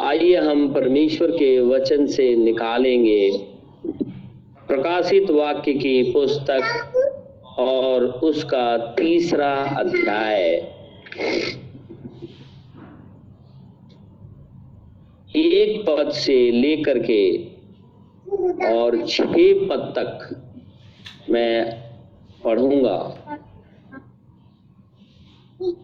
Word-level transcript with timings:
आइए 0.00 0.36
हम 0.36 0.72
परमेश्वर 0.74 1.30
के 1.30 1.60
वचन 1.60 2.06
से 2.06 2.36
निकालेंगे। 2.36 3.30
प्रकाशित 4.68 5.30
वाक्य 5.30 5.72
की 5.72 6.02
पुस्तक 6.12 6.62
और 7.58 8.04
उसका 8.04 8.76
तीसरा 8.94 9.52
अध्याय। 9.78 10.42
एक 15.36 15.84
पद 15.86 16.10
से 16.10 16.50
लेकर 16.50 16.98
के 17.10 17.38
और 18.74 19.06
छह 19.06 19.34
पद 19.68 19.92
तक 19.98 20.42
मैं 21.30 21.64
पढ़ूँगा। 22.44 22.98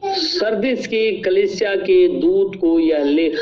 सर्दिस 0.04 0.86
की 0.86 1.20
कलिसिया 1.20 1.74
के 1.76 2.06
दूत 2.20 2.56
को 2.56 2.78
यह 2.78 3.04
लिख 3.04 3.38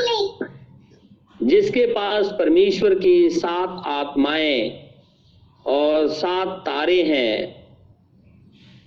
जिसके 1.47 1.85
पास 1.85 2.35
परमेश्वर 2.39 2.95
की 2.95 3.29
सात 3.29 3.83
आत्माएँ 3.85 4.79
और 5.67 6.07
सात 6.07 6.47
तारे 6.47 7.03
हैं, 7.03 7.55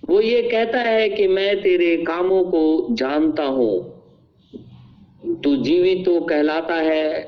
वो 0.09 0.21
ये 0.21 0.43
कहता 0.43 0.79
है 0.79 1.09
कि 1.09 1.27
मैं 1.27 1.63
तेरे 1.63 1.97
कामों 1.97 2.45
को 2.45 2.95
जानता 2.95 3.45
हूँ। 3.45 4.01
तू 5.45 5.57
जीवित 5.57 6.05
तो 6.07 6.21
कहलाता 6.21 6.75
है, 6.75 7.23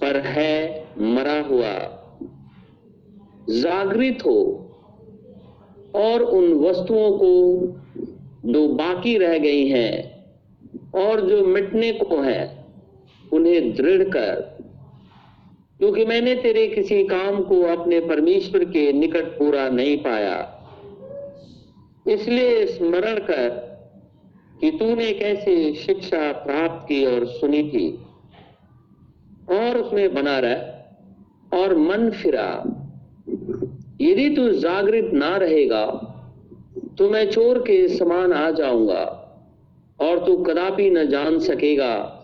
पर 0.00 0.20
है 0.20 0.86
मरा 0.98 1.40
हुआ। 1.40 1.96
जागृत 3.50 4.18
हो 4.26 4.66
और 5.94 6.22
उन 6.22 6.52
वस्तुओं 6.52 7.18
को 7.18 7.32
जो 8.52 8.68
बाकी 8.68 9.18
रह 9.18 9.38
गई 9.38 9.66
हैं 9.66 10.24
और 10.94 11.20
जो 11.20 11.44
मिटने 11.44 11.92
को 11.92 12.20
है। 12.20 12.59
उन्हें 13.32 13.72
दृढ़ 13.74 14.02
कर, 14.08 14.34
क्योंकि 15.78 16.04
मैंने 16.04 16.34
तेरे 16.34 16.66
किसी 16.68 17.02
काम 17.04 17.42
को 17.42 17.60
अपने 17.72 18.00
परमेश्वर 18.00 18.64
के 18.64 18.92
निकट 18.92 19.26
पूरा 19.38 19.68
नहीं 19.68 19.96
पाया। 19.96 20.36
इसलिए 22.08 22.66
स्मरण 22.66 23.18
कर 23.20 23.48
कि 24.60 24.70
तूने 24.70 25.12
कैसे 25.12 25.74
शिक्षा 25.74 26.32
प्राप्त 26.32 26.86
की 26.88 27.04
और 27.06 27.26
सुनी 27.26 27.62
थी। 27.70 27.88
और 29.50 29.78
उसमें 29.78 30.14
बना 30.14 30.38
रह 30.38 31.56
और 31.56 31.76
मन 31.78 32.10
फिरा। 32.12 32.48
यदि 34.00 34.28
तू 34.36 34.48
जागृत 34.50 35.10
ना 35.14 35.36
रहेगा 35.36 35.86
तो 36.98 37.08
मैं 37.10 37.24
चोर 37.30 37.58
के 37.58 37.76
समान 37.88 38.32
आ 38.32 38.50
जाऊँगा 38.50 39.02
और 40.00 40.24
तू 40.26 40.36
कदापि 40.36 40.90
न 40.90 41.06
जान 41.08 41.38
सकेगा। 41.38 42.19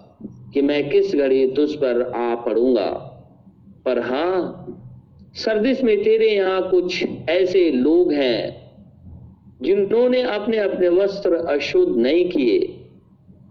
कि 0.57 0.63
मैं 0.63 0.91
किस 0.91 1.15
घड़ी 1.15 1.47
तुझ 1.47 1.71
पर 1.73 2.03
आ 2.03 2.35
पड़ूँगा? 2.35 2.91
पर 3.85 3.99
हाँ, 3.99 4.67
सर्दिश 5.35 5.83
में 5.83 6.03
तेरे 6.03 6.31
यहाँ 6.31 6.71
कुछ 6.71 7.05
ऐसे 7.29 7.71
लोग 7.71 8.13
हैं, 8.13 8.71
जिन्होंने 9.63 10.23
अपने 10.23 10.59
अपने 10.59 10.89
वस्त्र 10.89 11.35
अशुद्ध 11.35 11.97
नहीं 11.97 12.31
किए। 12.31 12.59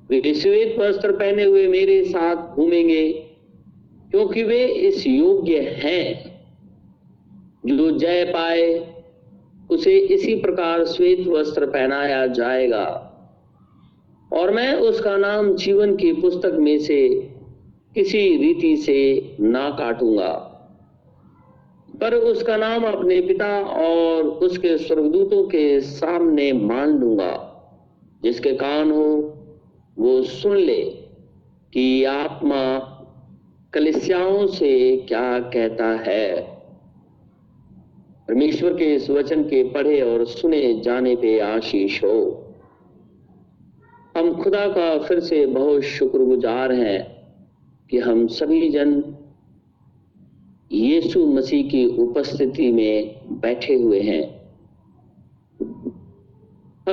वे 0.09 0.33
श्वेत 0.33 0.79
वस्त्र 0.79 1.11
पहने 1.11 1.43
हुए 1.43 1.67
मेरे 1.67 2.03
साथ 2.03 2.55
घूमेंगे, 2.55 3.11
क्योंकि 4.11 4.43
वे 4.43 4.65
इस 4.65 5.07
योग्य 5.07 5.59
हैं। 5.59 6.39
जो 7.65 7.97
जय 7.97 8.25
पाए, 8.25 8.93
उसे 9.69 9.97
इसी 9.97 10.35
प्रकार 10.35 10.85
श्वेत 10.85 11.27
वस्त्र 11.27 11.65
पहनाया 11.65 12.27
जाएगा। 12.27 13.04
और 14.33 14.51
मैं 14.51 14.73
उसका 14.73 15.17
नाम 15.17 15.55
जीवन 15.55 15.95
की 15.95 16.13
पुस्तक 16.13 16.51
में 16.53 16.79
से 16.79 17.09
किसी 17.95 18.37
रीति 18.37 18.77
से 18.77 19.35
ना 19.39 19.69
काटूँगा। 19.69 20.51
पर 22.01 22.13
उसका 22.13 22.57
नाम 22.57 22.83
अपने 22.83 23.21
पिता 23.21 23.59
और 23.59 24.23
उसके 24.23 24.77
स्वर्गदूतों 24.77 25.43
के 25.43 25.81
सामने 25.81 26.53
मान 26.53 26.89
लूँगा, 26.89 27.51
जिसके 28.23 28.53
कान 28.53 28.91
हो 28.91 29.37
वो 29.99 30.23
सुन 30.23 30.57
ले 30.57 30.81
कि 31.73 32.03
आत्मा 32.03 32.91
कलिसियाओं 33.73 34.47
से 34.47 34.97
क्या 34.97 35.39
कहता 35.39 35.85
है। 35.85 36.41
परमेश्वर 38.27 38.73
के 38.73 38.95
इस 38.95 39.09
वचन 39.09 39.43
के 39.43 39.63
पढ़े 39.63 40.01
और 40.01 40.25
सुने 40.25 40.81
जाने 40.81 41.15
पे 41.15 41.39
आशीष 41.39 42.03
हो। 42.03 42.44
हम 44.17 44.43
खुदा 44.43 44.67
का 44.67 44.97
फिर 44.97 45.19
से 45.19 45.45
बहुत 45.45 45.81
शुक्रगुजार 45.81 46.71
हैं 46.71 47.25
कि 47.89 47.97
हम 47.99 48.27
सभी 48.27 48.69
जन 48.69 49.03
यीशु 50.71 51.25
मसीह 51.25 51.69
की 51.69 51.85
उपस्थिति 51.85 52.71
में 52.71 53.15
बैठे 53.39 53.75
हुए 53.75 54.01
हैं। 54.01 54.23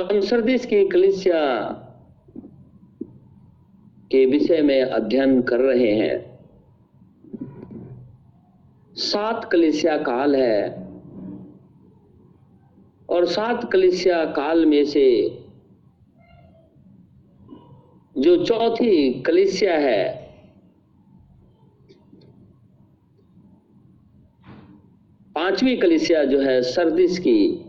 हम 0.09 0.19
सर्दिस 0.19 0.65
की 0.65 0.87
कलिसिया 0.87 1.43
के 4.11 4.25
विषय 4.25 4.61
में 4.61 4.81
अध्ययन 4.81 5.41
कर 5.41 5.59
रहे 5.59 5.91
हैं। 5.91 6.39
सात 8.95 9.49
कलिसिया 9.51 9.97
काल 9.97 10.35
है 10.35 10.87
और 13.09 13.25
सात 13.25 13.71
कलिसिया 13.71 14.25
काल 14.25 14.65
में 14.65 14.85
से 14.85 15.39
जो 18.23 18.35
चौथी 18.45 19.21
कलिसिया 19.21 19.77
है, 19.77 20.03
पांचवी 25.35 25.75
कलिसिया 25.77 26.23
जो 26.23 26.39
है 26.41 26.61
सर्दिस 26.61 27.19
की, 27.19 27.65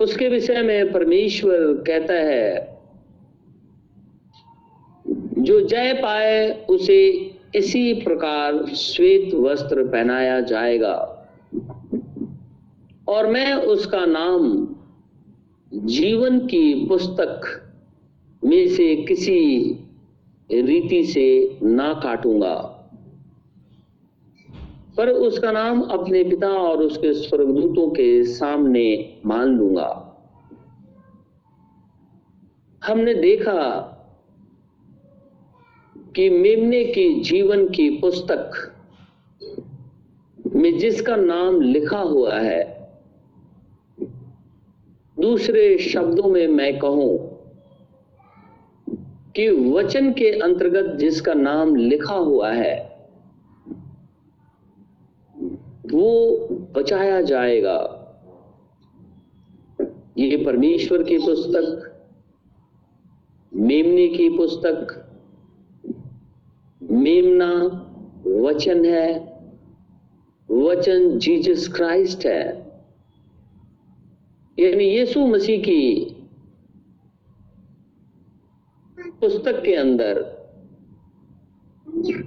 उसके 0.00 0.28
विषय 0.28 0.62
में 0.62 0.92
परमेश्वर 0.92 1.84
कहता 1.86 2.14
है, 2.14 2.78
जो 5.38 5.60
जय 5.60 5.92
पाए 5.92 6.66
उसे 6.70 7.00
इसी 7.54 7.92
प्रकार 7.94 8.64
श्वेत 8.66 9.34
वस्त्र 9.34 9.84
पहनाया 9.88 10.40
जाएगा। 10.40 10.96
और 13.08 13.26
मैं 13.26 13.54
उसका 13.54 14.04
नाम 14.06 14.66
जीवन 15.74 16.38
की 16.46 16.86
पुस्तक 16.86 17.40
में 18.44 18.68
से 18.68 18.96
किसी 18.96 19.60
रीति 20.52 21.04
से 21.04 21.58
ना 21.62 21.94
काटूँगा। 21.94 22.54
पर 24.96 25.08
उसका 25.08 25.52
नाम 25.52 25.80
अपने 25.82 26.24
पिता 26.24 26.48
और 26.48 26.82
उसके 26.82 27.14
स्वर्गदूतों 27.14 27.90
के 27.90 28.24
सामने 28.24 29.16
मान 29.26 29.48
लूँगा। 29.48 30.18
हमने 32.84 33.14
देखा 33.14 33.80
कि 36.16 36.30
मेमने 36.30 36.84
की 36.84 37.20
जीवन 37.20 37.68
की 37.68 37.90
पुस्तक 37.90 38.74
में 40.54 40.78
जिसका 40.78 41.16
नाम 41.16 41.60
लिखा 41.60 41.98
हुआ 41.98 42.34
है 42.34 42.77
दूसरे 45.20 45.78
शब्दों 45.78 46.28
में 46.30 46.46
मैं 46.46 46.78
कहूँ 46.78 47.38
कि 49.36 49.48
वचन 49.50 50.12
के 50.12 50.30
अंतर्गत 50.40 50.94
जिसका 50.96 51.34
नाम 51.34 51.74
लिखा 51.76 52.14
हुआ 52.14 52.50
है, 52.52 52.76
वो 55.86 56.36
बचाया 56.74 57.20
जाएगा। 57.22 57.94
ये 60.18 60.36
परमेश्वर 60.36 61.02
की 61.02 61.18
पुस्तक, 61.18 62.00
मेमने 63.52 64.08
की 64.08 64.28
पुस्तक, 64.28 64.96
मेमना 66.82 67.52
वचन 68.26 68.84
है, 68.84 69.12
वचन 70.50 71.18
जीसस 71.18 71.68
क्राइस्ट 71.68 72.26
है। 72.26 72.67
यानी 74.58 74.84
यीशु 74.84 75.26
मसीह 75.26 75.60
की 75.60 76.14
पुस्तक 79.20 79.62
के 79.62 79.74
अंदर, 79.74 80.38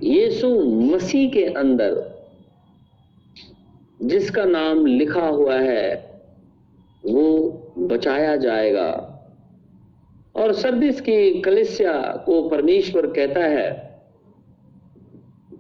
यीशु 0.04 0.64
मसीह 0.64 1.30
के 1.30 1.44
अंदर 1.44 2.12
जिसका 4.02 4.46
नाम 4.46 4.86
लिखा 4.86 5.28
हुआ 5.28 5.56
है, 5.56 6.20
वो 7.06 7.50
बचाया 7.78 8.36
जाएगा। 8.36 9.08
और 10.36 10.54
सर्दिस 10.54 11.02
की 11.02 11.42
कलिसिया 11.42 12.24
को 12.26 12.50
परमेश्वर 12.50 13.08
कहता 13.08 13.44
है, 13.44 14.00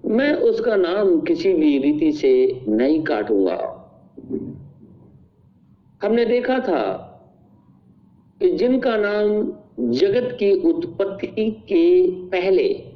मैं 0.06 0.34
उसका 0.34 0.76
नाम 0.76 1.22
किसी 1.22 1.54
भी 1.54 1.78
रीति 1.78 2.12
से 2.12 2.62
नहीं 2.68 3.04
काटूँगा। 3.04 3.78
हमने 6.04 6.26
देखा 6.26 6.60
था 6.60 6.94
कि 8.40 8.52
जिनका 8.52 8.98
नाम 8.98 9.54
जगत 9.92 10.38
की 10.40 10.52
उत्पत्ति 10.52 11.52
के 11.52 12.12
पहले 12.12 12.88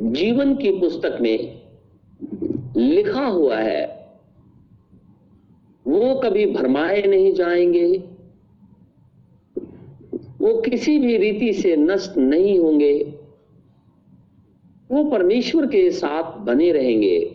जीवन 0.00 0.54
की 0.54 0.70
पुस्तक 0.70 1.18
में 1.20 1.62
लिखा 2.76 3.26
हुआ 3.26 3.56
है, 3.56 4.10
वो 5.86 6.14
कभी 6.14 6.46
भरमाए 6.46 7.02
नहीं 7.02 7.32
जाएँगे, 7.32 7.98
वो 10.40 10.60
किसी 10.60 10.98
भी 10.98 11.16
रीति 11.16 11.52
से 11.52 11.76
नष्ट 11.76 12.16
नहीं 12.16 12.58
होंगे, 12.58 13.18
वो 14.92 15.04
परमेश्वर 15.04 15.66
के 15.66 15.90
साथ 15.90 16.38
बने 16.38 16.72
रहेंगे। 16.72 17.31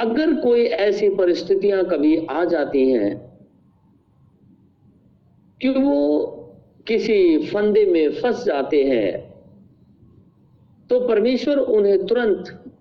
अगर 0.00 0.34
कोई 0.34 0.64
ऐसी 0.64 1.08
परिस्थितियाँ 1.08 1.84
कभी 1.84 2.16
आ 2.26 2.44
जाती 2.44 2.90
हैं 2.90 3.16
कि 5.60 5.68
वो 5.68 6.26
किसी 6.86 7.46
फंदे 7.46 7.84
में 7.86 8.20
फंस 8.20 8.44
जाते 8.44 8.82
हैं 8.84 9.28
तो 10.90 11.00
परमेश्वर 11.08 11.58
उन्हें 11.58 12.06
तुरंत 12.06 12.72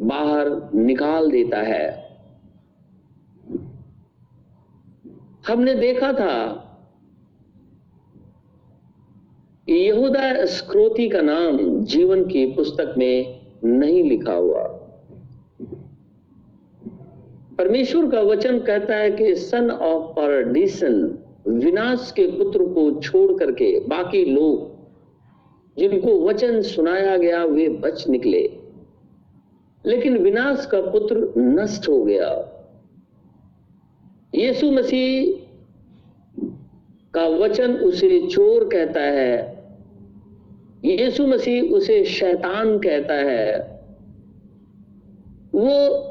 बाहर 0.00 0.50
निकाल 0.74 1.30
देता 1.30 1.60
है। 1.62 2.04
हमने 5.48 5.74
देखा 5.74 6.12
था, 6.12 6.36
यहूदा 9.68 10.44
स्क्रोती 10.44 11.08
का 11.08 11.20
नाम 11.20 11.58
जीवन 11.84 12.24
की 12.24 12.46
पुस्तक 12.46 12.94
में 12.98 13.40
नहीं 13.64 14.02
लिखा 14.04 14.32
हुआ। 14.32 14.83
परमेश्वर 17.58 18.10
का 18.10 18.20
वचन 18.20 18.58
कहता 18.58 18.94
है 18.96 19.10
कि 19.10 19.34
सन 19.34 19.70
ऑफ़ 19.70 20.12
परडिशन 20.12 21.18
विनाश 21.48 22.12
के 22.16 22.26
पुत्र 22.26 22.64
को 22.64 23.00
छोड़ 23.00 23.38
करके 23.38 23.80
बाकी 23.80 24.24
लोग, 24.24 24.74
जिनको 25.78 26.28
वचन 26.28 26.62
सुनाया 26.62 27.16
गया, 27.16 27.44
वे 27.44 27.68
बच 27.68 28.08
निकले। 28.08 28.50
लेकिन 29.86 30.18
विनाश 30.18 30.66
का 30.66 30.80
पुत्र 30.80 31.34
नष्ट 31.38 31.88
हो 31.88 32.04
गया। 32.04 32.50
यीशु 34.34 34.70
मसीह 34.70 35.44
का 37.14 37.26
वचन 37.26 37.74
उसे 37.74 38.26
चोर 38.26 38.64
कहता 38.64 39.00
है। 39.00 39.64
यीशु 40.84 41.26
मसीह 41.26 41.62
उसे 41.62 42.04
शैतान 42.04 42.78
कहता 42.78 43.14
है। 43.14 43.60
वो 45.54 46.10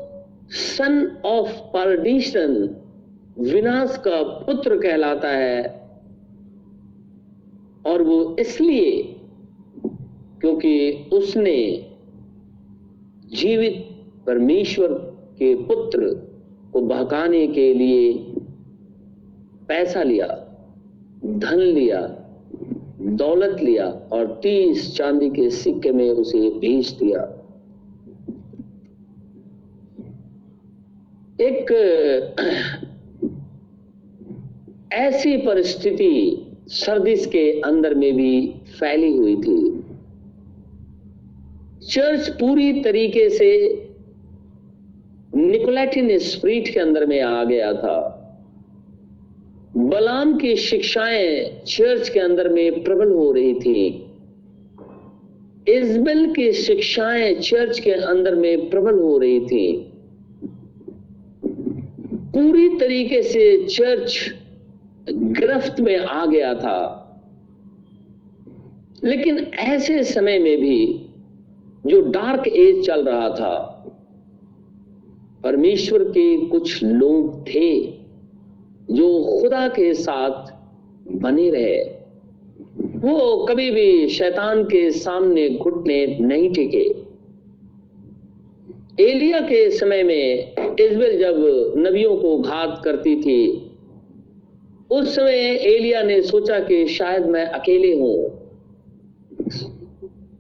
सन 0.53 1.21
ऑफ़ 1.25 1.51
परडिशन 1.51 2.75
विनाश 3.39 3.97
का 3.97 4.23
पुत्र 4.23 4.77
कहलाता 4.77 5.27
है। 5.27 5.83
और 7.85 8.01
वो 8.01 8.35
इसलिए 8.39 9.15
क्योंकि 10.41 11.09
उसने 11.13 11.85
जीवित 13.35 13.89
परमेश्वर 14.27 14.87
के 15.39 15.55
पुत्र 15.55 16.13
को 16.73 16.81
बहकाने 16.81 17.47
के 17.47 17.73
लिए 17.73 18.13
पैसा 19.67 20.03
लिया, 20.03 20.27
धन 21.25 21.59
लिया, 21.59 22.01
दौलत 23.01 23.61
लिया 23.61 23.85
और 23.85 24.39
तीस 24.43 24.95
चांदी 24.95 25.29
के 25.29 25.49
सिक्के 25.49 25.91
में 25.91 26.09
उसे 26.09 26.49
भेज 26.49 26.89
दिया। 26.89 27.42
एक 31.41 31.71
ऐसी 34.93 35.37
परिस्थिति 35.37 36.45
सर्दिस 36.67 37.25
के 37.25 37.61
अंदर 37.61 37.95
में 37.95 38.15
भी 38.15 38.55
फैली 38.79 39.17
हुई 39.17 39.35
थी। 39.35 39.83
चर्च 41.87 42.29
पूरी 42.29 42.81
तरीके 42.81 43.29
से 43.29 43.49
निकोलेटिन 45.35 46.17
स्प्रीट 46.17 46.73
के 46.73 46.79
अंदर 46.79 47.05
में 47.05 47.21
आ 47.21 47.43
गया 47.43 47.73
था। 47.73 48.19
बलाम 49.77 50.37
की 50.37 50.55
शिक्षाएँ 50.55 51.61
चर्च 51.67 52.09
के 52.09 52.19
अंदर 52.19 52.49
में 52.49 52.83
प्रबल 52.83 53.11
हो 53.11 53.31
रही 53.31 53.53
थी। 53.53 53.87
इजबेल 55.67 56.33
की 56.33 56.51
शिक्षाएँ 56.53 57.35
चर्च 57.35 57.79
के 57.79 57.91
अंदर 57.91 58.35
में 58.35 58.69
प्रबल 58.69 58.99
हो 58.99 59.17
रही 59.17 59.39
थी। 59.39 59.92
पूरी 62.43 62.69
तरीके 62.69 63.23
से 63.23 63.67
चर्च 63.67 64.35
गिरफ्त 65.09 65.79
में 65.79 65.97
आ 65.97 66.25
गया 66.25 66.53
था। 66.53 66.99
लेकिन 69.03 69.37
ऐसे 69.37 70.03
समय 70.03 70.39
में 70.39 70.61
भी 70.61 71.05
जो 71.85 72.01
डार्क 72.01 72.47
एज 72.47 72.85
चल 72.85 73.05
रहा 73.05 73.29
था, 73.29 73.69
परमेश्वर 75.43 76.03
के 76.03 76.45
कुछ 76.45 76.83
लोग 76.83 77.47
थे 77.47 77.81
जो 78.91 79.39
खुदा 79.41 79.67
के 79.67 79.93
साथ 79.93 80.53
बने 81.11 81.49
रहे। 81.49 81.79
वो 82.99 83.45
कभी 83.45 83.71
भी 83.71 84.07
शैतान 84.07 84.63
के 84.63 84.91
सामने 84.91 85.49
घुटने 85.49 86.17
नहीं 86.19 86.53
टिके। 86.53 87.02
एलिया 89.01 89.39
के 89.39 89.69
समय 89.71 90.03
में 90.03 90.55
इजबेल 90.79 91.19
जब 91.19 91.35
नबियों 91.77 92.15
को 92.15 92.37
घात 92.39 92.81
करती 92.85 93.15
थी, 93.15 93.69
उस 94.91 95.15
समय 95.15 95.33
एलिया 95.65 96.01
ने 96.01 96.21
सोचा 96.21 96.59
कि 96.59 96.87
शायद 96.87 97.25
मैं 97.25 97.45
अकेले 97.45 97.93
हूँ। 97.93 98.39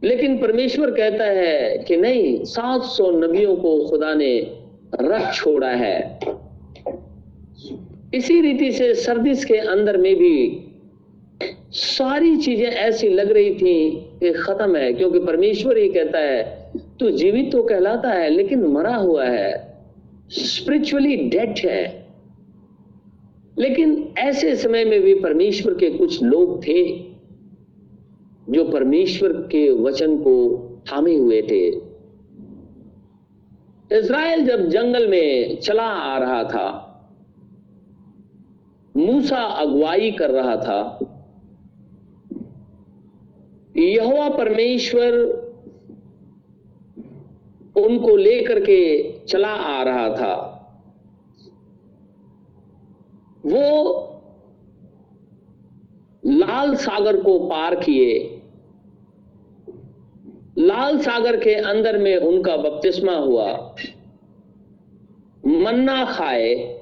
लेकिन 0.03 0.37
परमेश्वर 0.37 0.91
कहता 0.91 1.25
है 1.25 1.77
कि 1.77 1.97
नहीं 1.97 2.43
700 2.43 3.11
नबियों 3.11 3.55
को 3.55 3.87
खुदा 3.89 4.13
ने 4.13 4.51
रख 5.01 5.33
छोड़ा 5.35 5.69
है। 5.69 6.19
इसी 8.13 8.41
रीति 8.41 8.71
से 8.71 8.93
सर्दिस 8.93 9.45
के 9.45 9.57
अंदर 9.57 9.97
में 9.97 10.15
भी 10.15 10.59
सारी 11.71 12.37
चीज़ें 12.37 12.67
ऐसी 12.67 13.09
लग 13.09 13.31
रही 13.31 13.55
थी 13.55 13.91
कि 14.19 14.31
खत्म 14.31 14.75
है, 14.75 14.93
क्योंकि 14.93 15.19
परमेश्वर 15.19 15.77
ही 15.77 15.89
कहता 15.89 16.19
है 16.19 16.62
तू 16.77 17.09
जीवित 17.09 17.51
तो 17.51 17.63
कहलाता 17.63 18.09
है, 18.09 18.29
लेकिन 18.29 18.63
मरा 18.63 18.95
हुआ 18.95 19.25
है। 19.25 19.77
स्पिरिचुअली 20.29 21.15
डेड 21.15 21.55
है। 21.65 22.07
लेकिन 23.57 24.13
ऐसे 24.17 24.55
समय 24.55 24.85
में 24.85 25.01
भी 25.01 25.19
परमेश्वर 25.19 25.73
के 25.73 25.89
कुछ 25.89 26.23
लोग 26.23 26.63
थे, 26.67 26.99
जो 28.49 28.63
परमेश्वर 28.63 29.29
के 29.29 29.71
वचन 29.71 30.17
को 30.17 30.59
थामे 30.91 31.15
हुए 31.15 31.41
थे। 31.41 31.67
इज़राइल 33.99 34.45
जब 34.45 34.69
जंगल 34.69 35.07
में 35.07 35.59
चला 35.59 35.83
आ 35.83 36.17
रहा 36.17 36.43
था, 36.43 36.89
मूसा 38.97 39.37
अगुवाई 39.37 40.11
कर 40.11 40.29
रहा 40.29 40.55
था, 40.55 40.99
यहोवा 43.77 44.29
परमेश्वर 44.29 45.42
उनको 47.77 48.15
लेकर 48.15 48.59
के 48.59 49.11
चला 49.19 49.49
आ 49.49 49.83
रहा 49.83 50.09
था। 50.09 50.49
वो 53.45 53.99
लाल 56.25 56.75
सागर 56.75 57.23
को 57.23 57.39
पार 57.39 57.75
किए। 57.75 58.41
लाल 60.57 60.99
सागर 60.99 61.37
के 61.37 61.53
अंदर 61.53 61.97
में 61.97 62.17
उनका 62.17 62.57
बपतिस्मा 62.57 63.15
हुआ। 63.15 63.75
मन्ना 65.45 66.05
खाए, 66.05 66.79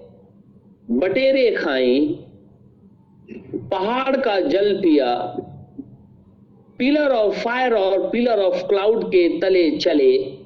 बटेरे 0.92 1.52
खाई, 1.52 2.26
पहाड़ 3.56 4.18
का 4.18 4.40
जल 4.40 4.78
पिया, 4.82 5.38
पिलर 6.78 7.12
ऑफ़ 7.12 7.40
फायर 7.40 7.74
और 7.74 8.10
पिलर 8.10 8.40
ऑफ़ 8.40 8.68
क्लाउड 8.68 9.08
के 9.08 9.40
तले 9.40 9.78
चले। 9.78 10.41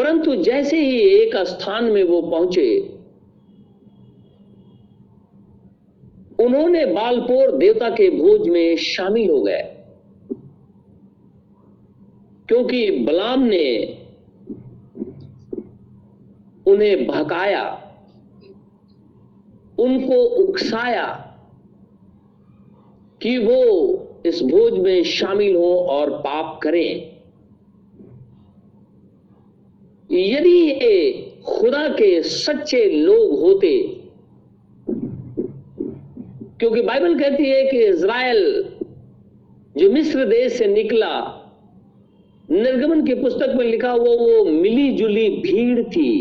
परंतु 0.00 0.34
जैसे 0.34 0.80
ही 0.80 0.98
एक 0.98 1.36
स्थान 1.36 1.84
में 1.84 2.02
वो 2.02 2.22
पहुँचे, 2.22 2.80
उन्होंने 6.40 6.86
बालपोर 6.86 7.56
देवता 7.56 7.90
के 7.90 8.10
भोज 8.10 8.48
में 8.48 8.76
शामिल 8.76 9.30
हो 9.30 9.42
गए। 9.42 9.76
क्योंकि 12.48 12.90
बलाम 12.90 13.42
ने 13.42 13.98
उन्हें 16.66 17.06
भकाया, 17.06 17.94
उनको 19.78 20.14
उकसाया 20.14 21.36
कि 23.22 23.38
वो 23.38 23.62
इस 24.26 24.42
भोज 24.42 24.72
में 24.72 25.04
शामिल 25.04 25.56
हो 25.56 25.76
और 25.76 26.10
पाप 26.10 26.60
करें। 26.62 27.09
यदि 30.10 30.50
ये 30.50 31.12
खुदा 31.46 31.86
के 31.90 32.22
सच्चे 32.22 32.84
लोग 32.86 33.38
होते, 33.40 33.76
क्योंकि 36.60 36.82
बाइबल 36.82 37.18
कहती 37.18 37.48
है 37.48 37.62
कि 37.64 37.82
इज़राइल 37.84 38.64
जो 39.74 39.90
मिस्र 39.90 40.24
देश 40.26 40.52
से 40.52 40.66
निकला, 40.66 41.12
निर्गमन 42.48 43.04
की 43.06 43.14
पुस्तक 43.14 43.54
में 43.56 43.64
लिखा 43.66 43.90
हुआ 43.90 44.14
वो 44.16 44.44
मिली 44.44 44.90
जुली 44.92 45.28
भीड़ 45.42 45.82
थी। 45.84 46.12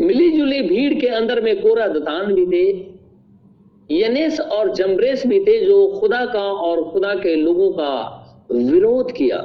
मिली 0.00 0.30
जुली 0.30 0.60
भीड़ 0.62 0.94
के 0.94 1.06
अंदर 1.08 1.40
में 1.40 1.60
कोरा 1.60 1.86
दतान 1.88 2.34
भी 2.34 2.46
थे, 2.46 2.66
यनेस 3.90 4.40
और 4.40 4.74
जमरेस 4.74 5.26
भी 5.26 5.40
थे 5.40 5.58
जो 5.64 5.86
खुदा 6.00 6.24
का 6.26 6.42
और 6.62 6.84
खुदा 6.92 7.14
के 7.14 7.34
लोगों 7.36 7.70
का 7.72 7.92
विरोध 8.52 9.12
किया। 9.12 9.38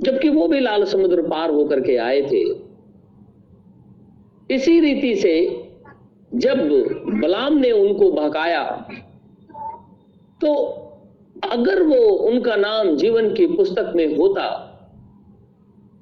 जबकि 0.00 0.28
वो 0.28 0.46
भी 0.48 0.60
लाल 0.60 0.84
समुद्र 0.84 1.22
पार 1.22 1.50
होकर 1.50 1.80
के 1.80 1.96
आए 1.98 2.20
थे। 2.22 2.42
इसी 4.50 4.78
रीति 4.80 5.14
से 5.16 5.34
जब 6.32 6.58
बलाम 7.20 7.56
ने 7.56 7.70
उनको 7.72 8.10
भगाया 8.12 8.64
तो 10.40 10.52
अगर 11.44 11.82
वो 11.82 11.96
उनका 12.28 12.56
नाम 12.56 12.96
जीवन 12.96 13.32
की 13.34 13.46
पुस्तक 13.46 13.92
में 13.96 14.16
होता, 14.16 14.46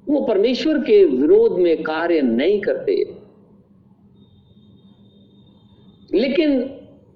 वो 0.07 0.21
परमेश्वर 0.21 0.77
के 0.79 1.03
विरोध 1.05 1.57
में 1.59 1.83
कार्य 1.83 2.21
नहीं 2.21 2.59
करते। 2.61 2.95
लेकिन 6.11 6.51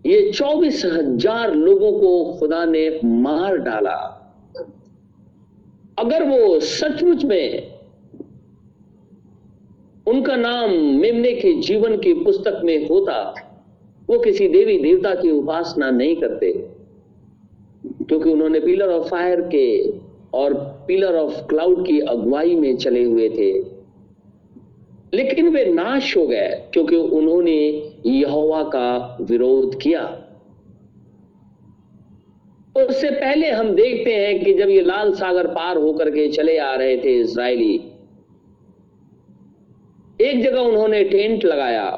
ये 0.06 0.32
चौबीस 0.32 0.84
हज़ार 0.86 1.54
लोगों 1.54 1.92
को 1.92 2.40
खुदा 2.40 2.63
ने 2.66 3.00
मार 3.04 3.58
डाला। 3.58 4.12
अगर 6.00 6.23
वो 6.23 6.59
सचमुच 6.59 7.25
में 7.25 7.73
उनका 10.07 10.35
नाम 10.35 10.71
मेमने 10.71 11.31
के 11.31 11.53
जीवन 11.53 11.97
की 11.97 12.13
पुस्तक 12.13 12.62
में 12.63 12.89
होता, 12.89 13.35
वो 14.09 14.19
किसी 14.19 14.47
देवी 14.47 14.79
देवता 14.79 15.15
की 15.15 15.31
उपासना 15.31 15.89
नहीं 15.89 16.15
करते, 16.15 16.51
क्योंकि 18.07 18.29
उन्होंने 18.29 18.59
पिलर 18.59 18.88
ऑफ़ 18.88 19.07
फायर 19.07 19.41
के 19.41 19.93
और 20.33 20.53
पिलर 20.88 21.15
ऑफ़ 21.15 21.47
क्लाउड 21.47 21.85
की 21.85 22.00
अगुवाई 22.00 22.55
में 22.55 22.77
चले 22.77 23.03
हुए 23.03 23.29
थे। 23.29 23.51
लेकिन 25.13 25.50
वे 25.50 25.65
नाश 25.65 26.17
हो 26.17 26.27
गए, 26.27 26.69
क्योंकि 26.73 26.95
उन्होंने 26.95 27.91
यहोवा 28.05 28.63
का 28.63 29.17
विरोध 29.21 29.81
किया। 29.81 30.23
उससे 32.75 33.10
पहले 33.12 33.50
हम 33.51 33.70
देखते 33.75 34.13
हैं 34.15 34.39
कि 34.39 34.53
जब 34.53 34.70
ये 34.70 34.82
लाल 34.82 35.13
सागर 35.13 35.48
पार 35.48 35.77
होकर 35.77 36.10
के 36.10 36.27
चले 36.30 36.58
आ 36.58 36.74
रहे 36.75 36.98
थे 36.98 37.20
इसराइली, 37.20 37.74
एक 40.20 40.42
जगह 40.44 40.60
उन्होंने 40.60 41.03
टेंट 41.03 41.46
लगाया। 41.46 41.89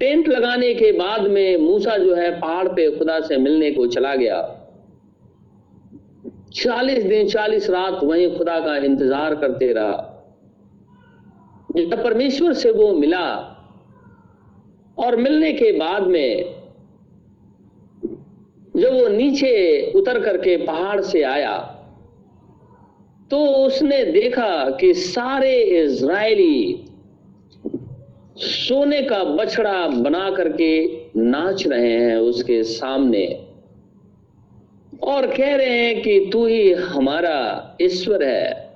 टेंट 0.00 0.28
लगाने 0.28 0.72
के 0.74 0.92
बाद 0.92 1.26
में 1.30 1.56
मूसा 1.56 1.96
जो 1.98 2.14
है 2.14 2.30
पहाड़ 2.40 2.68
पे 2.68 2.90
खुदा 2.98 3.18
से 3.20 3.36
मिलने 3.38 3.70
को 3.70 3.86
चला 3.86 4.14
गया। 4.14 4.40
चालीस 6.54 7.04
दिन, 7.04 7.28
चालीस 7.28 7.68
रात 7.70 8.02
वहीं 8.04 8.36
खुदा 8.38 8.58
का 8.60 8.76
इंतज़ार 8.76 9.34
करते 9.34 9.72
रहा। 9.72 10.08
जब 11.76 12.02
परमेश्वर 12.04 12.52
से 12.52 12.70
वो 12.70 12.92
मिला 12.94 13.26
और 14.98 15.16
मिलने 15.16 15.52
के 15.52 15.72
बाद 15.72 16.06
में 16.06 16.61
जब 18.82 18.92
वो 18.92 19.08
नीचे 19.08 19.92
उतर 19.96 20.20
करके 20.20 20.56
पहाड़ 20.56 21.00
से 21.00 21.22
आया 21.22 21.56
तो 23.30 23.38
उसने 23.46 24.04
देखा 24.04 24.70
कि 24.70 24.94
सारे 24.94 25.52
इज़राइली 25.62 26.84
सोने 28.36 29.02
का 29.02 29.22
बछड़ा 29.24 29.86
बना 29.88 30.30
करके 30.30 30.72
नाच 31.16 31.66
रहे 31.66 31.92
हैं 31.92 32.16
उसके 32.16 32.62
सामने 32.62 33.24
और 35.02 35.26
कह 35.26 35.54
रहे 35.56 35.78
हैं 35.78 36.02
कि 36.02 36.30
तू 36.32 36.46
ही 36.46 36.72
हमारा 36.72 37.38
ईश्वर 37.82 38.22
है 38.22 38.72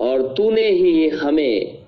और 0.00 0.22
तूने 0.36 0.68
ही 0.70 1.08
हमें 1.08 1.78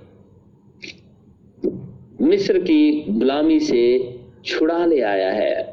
मिस्र 2.21 2.59
की 2.59 3.04
गुलामी 3.09 3.61
से 3.61 3.85
छुड़ा 4.45 4.85
ले 4.87 5.00
आया 5.00 5.33
है। 5.33 5.68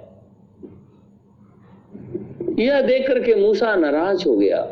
यह 2.60 2.82
देख 2.82 3.08
करके 3.08 3.36
मूसा 3.36 3.76
नाराज़ 3.76 4.30
हो 4.30 4.38
गया। 4.38 4.64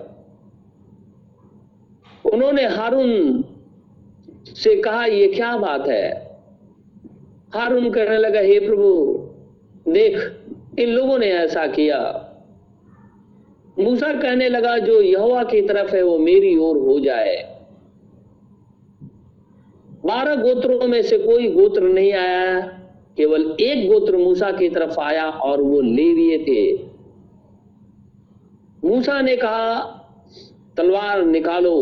उन्होंने 2.33 2.65
हारून 2.65 3.43
से 4.45 4.75
कहा 4.81 5.05
यह 5.05 5.31
क्या 5.35 5.57
बात 5.57 5.87
है? 5.87 6.37
हारून 7.53 7.91
कहने 7.91 8.17
लगा, 8.17 8.39
हे 8.39 8.59
प्रभु, 8.59 9.17
देख, 9.91 10.33
इन 10.79 10.89
लोगों 10.89 11.19
ने 11.19 11.27
ऐसा 11.27 11.67
किया। 11.67 12.29
मूसा 13.79 14.13
कहने 14.13 14.49
लगा, 14.49 14.77
जो 14.77 15.01
यहोवा 15.01 15.43
की 15.43 15.61
तरफ़ 15.61 15.95
है, 15.95 16.03
वो 16.03 16.17
मेरी 16.17 16.57
ओर 16.57 16.77
हो 16.77 16.99
जाए। 16.99 17.59
बारह 20.05 20.35
गोत्रों 20.35 20.87
में 20.87 21.01
से 21.01 21.17
कोई 21.17 21.49
गोत्र 21.49 21.81
नहीं 21.81 22.13
आया, 22.13 22.61
केवल 23.17 23.57
एक 23.59 23.91
गोत्र 23.91 24.17
मूसा 24.17 24.51
की 24.51 24.69
तरफ़ 24.69 24.99
आया 24.99 25.29
और 25.29 25.61
वो 25.61 25.81
लेविये 25.81 26.37
थे। 26.37 26.92
मूसा 28.85 29.21
ने 29.21 29.37
कहा, 29.37 29.83
तलवार 30.77 31.25
निकालो 31.25 31.75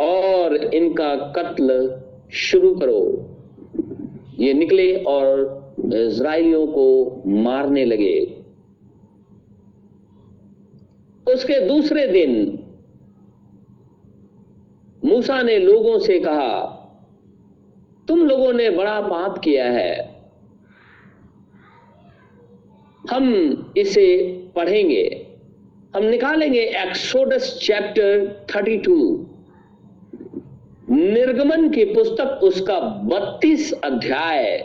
और 0.00 0.56
इनका 0.56 1.14
कत्ल 1.14 2.00
शुरू 2.32 2.74
करो। 2.74 3.26
ये 4.38 4.54
निकले 4.54 5.04
और 5.04 5.60
इसराइलियों 5.94 6.66
को 6.66 7.22
मारने 7.26 7.84
लगे। 7.84 8.36
उसके 11.34 11.68
दूसरे 11.68 12.06
दिन 12.06 12.58
मूसा 15.04 15.42
ने 15.42 15.58
लोगों 15.58 15.98
से 15.98 16.20
कहा, 16.20 16.76
तुम 18.08 18.18
लोगों 18.18 18.52
ने 18.52 18.70
बड़ा 18.70 19.00
पाप 19.00 19.38
किया 19.38 19.70
है। 19.70 20.24
हम 23.10 23.26
इसे 23.76 24.06
पढ़ेंगे। 24.56 25.29
हम 25.96 26.04
निकालेंगे 26.04 26.60
एक्सोडस 26.60 27.58
चैप्टर 27.62 28.26
32 28.50 29.26
निर्गमन 30.90 31.68
की 31.70 31.84
पुस्तक 31.84 32.40
उसका 32.42 32.78
32 33.08 33.72
अध्याय. 33.72 34.58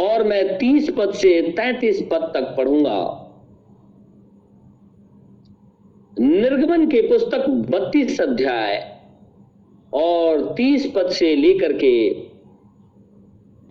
और 0.00 0.22
मैं 0.24 0.58
30 0.58 0.90
पद 0.90 1.14
से 1.14 1.30
33 1.52 2.02
पद 2.02 2.30
तक 2.34 2.54
पढ़ूँगा. 2.56 3.00
निर्गमन 6.20 6.86
की 6.86 7.02
पुस्तक 7.02 7.48
32 7.70 8.20
अध्याय 8.20 9.00
और 9.94 10.54
30 10.54 10.86
पद 10.86 11.10
से 11.10 11.34
लेकर 11.36 11.72
के 11.72 12.14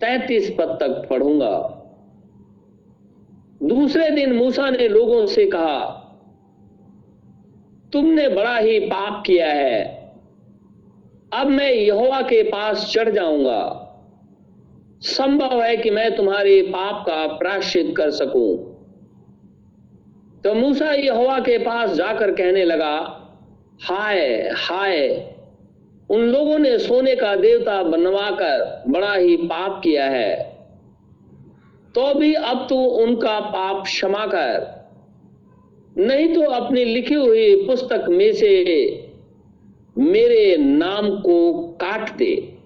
33 0.00 0.50
पद 0.50 0.78
तक 0.80 1.06
पढ़ूँगा. 1.10 1.77
दूसरे 3.62 4.10
दिन 4.10 4.32
मूसा 4.32 4.70
ने 4.70 4.88
लोगों 4.88 5.26
से 5.26 5.46
कहा, 5.46 6.04
तुमने 7.92 8.28
बड़ा 8.28 8.56
ही 8.56 8.78
पाप 8.78 9.22
किया 9.26 9.46
है। 9.46 10.12
अब 11.32 11.46
मैं 11.46 11.72
यहोवा 11.72 12.20
के 12.20 12.42
पास 12.42 12.92
चढ़ 12.94 13.08
जाऊँगा। 13.08 13.84
संभव 15.00 15.62
है 15.62 15.76
कि 15.76 15.90
मैं 15.90 16.16
तुम्हारे 16.16 16.62
पाप 16.62 17.06
का 17.06 17.26
प्राश्चित 17.26 17.94
कर 17.96 18.10
सकूँ। 18.10 18.74
तो 20.44 20.54
मूसा 20.54 20.92
यहोवा 20.92 21.38
के 21.38 21.58
पास 21.58 21.90
जाकर 21.90 22.30
कहने 22.30 22.64
लगा, 22.64 22.94
हाय 23.82 24.50
हाय, 24.56 25.08
उन 26.10 26.20
लोगों 26.20 26.58
ने 26.58 26.78
सोने 26.78 27.16
का 27.16 27.36
देवता 27.36 27.82
बनवाकर 27.82 28.82
बड़ा 28.88 29.14
ही 29.14 29.36
पाप 29.36 29.80
किया 29.84 30.04
है। 30.04 30.57
तो 31.94 32.14
भी 32.14 32.34
अब 32.34 32.66
तू 32.68 32.76
उनका 32.76 33.40
पाप 33.40 33.84
क्षमा 33.84 34.26
कर 34.26 34.78
नहीं 35.98 36.34
तो 36.34 36.42
अपनी 36.42 36.84
लिखी 36.84 37.14
हुई 37.14 37.66
पुस्तक 37.66 38.04
में 38.08 38.32
से 38.32 38.64
मेरे 39.98 40.56
नाम 40.56 41.10
को 41.10 41.52
काट 41.62 42.16
दे। 42.16 42.58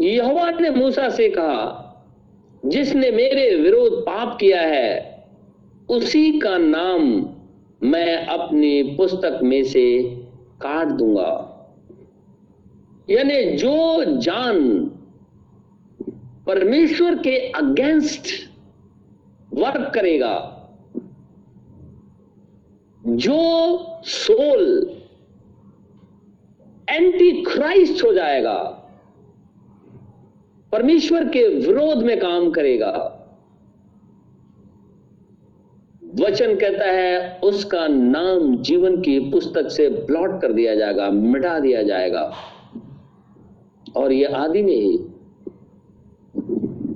यहोवा 0.00 0.50
ने 0.50 0.70
मूसा 0.70 1.08
से 1.08 1.28
कहा, 1.28 1.80
जिसने 2.66 3.10
मेरे 3.10 3.56
विरोध 3.56 4.00
पाप 4.02 4.36
किया 4.40 4.60
है, 4.60 5.24
उसी 5.90 6.38
का 6.38 6.58
नाम 6.58 7.02
मैं 7.82 8.26
अपनी 8.26 8.82
पुस्तक 8.82 9.38
में 9.42 9.64
से 9.64 10.02
काट 10.62 10.86
दूँगा। 10.86 11.50
यानी 13.10 13.44
जो 13.44 14.04
जान 14.04 14.90
परमेश्वर 16.46 17.14
के 17.14 17.50
अगेंस्ट 17.50 18.26
वर्क 19.54 19.92
करेगा। 19.94 20.50
जो 23.06 23.72
सोल 24.04 24.96
एंटी 26.88 27.42
क्राइस्ट 27.42 28.04
हो 28.04 28.12
जाएगा, 28.12 28.58
परमेश्वर 30.72 31.24
के 31.24 31.48
विरोध 31.48 31.98
में 31.98 32.18
काम 32.20 32.50
करेगा। 32.50 33.20
वचन 36.20 36.56
कहता 36.56 36.84
है, 36.84 37.40
उसका 37.40 37.86
नाम 37.86 38.56
जीवन 38.56 39.00
की 39.00 39.18
पुस्तक 39.30 39.68
से 39.68 39.88
ब्लॉट 39.88 40.40
कर 40.42 40.52
दिया 40.52 40.74
जाएगा, 40.74 41.10
मिटा 41.10 41.58
दिया 41.58 41.82
जाएगा। 41.82 42.32
और 43.96 44.12
ये 44.12 44.24
आदि 44.24 44.62
में 44.62 44.76
ही 44.76 44.98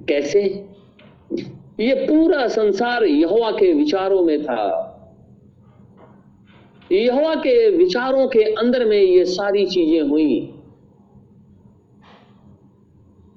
कैसे? 0.08 0.42
ये 1.80 1.94
पूरा 1.94 2.46
संसार 2.48 3.04
यहोवा 3.04 3.50
के 3.50 3.72
विचारों 3.72 4.22
में 4.22 4.42
था। 4.42 4.94
यहोवा 6.92 7.34
के 7.34 7.76
विचारों 7.76 8.28
के 8.28 8.42
अंदर 8.42 8.84
में 8.84 8.98
ये 8.98 9.24
सारी 9.24 9.66
चीज़ें 9.66 10.02
हुई। 10.02 10.54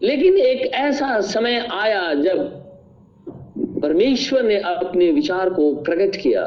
लेकिन 0.03 0.37
एक 0.37 0.61
ऐसा 0.73 1.19
समय 1.21 1.67
आया 1.71 2.13
जब 2.13 2.39
परमेश्वर 3.81 4.43
ने 4.43 4.57
अपने 4.57 5.11
विचार 5.11 5.49
को 5.49 5.73
प्रकट 5.75 6.15
किया। 6.15 6.43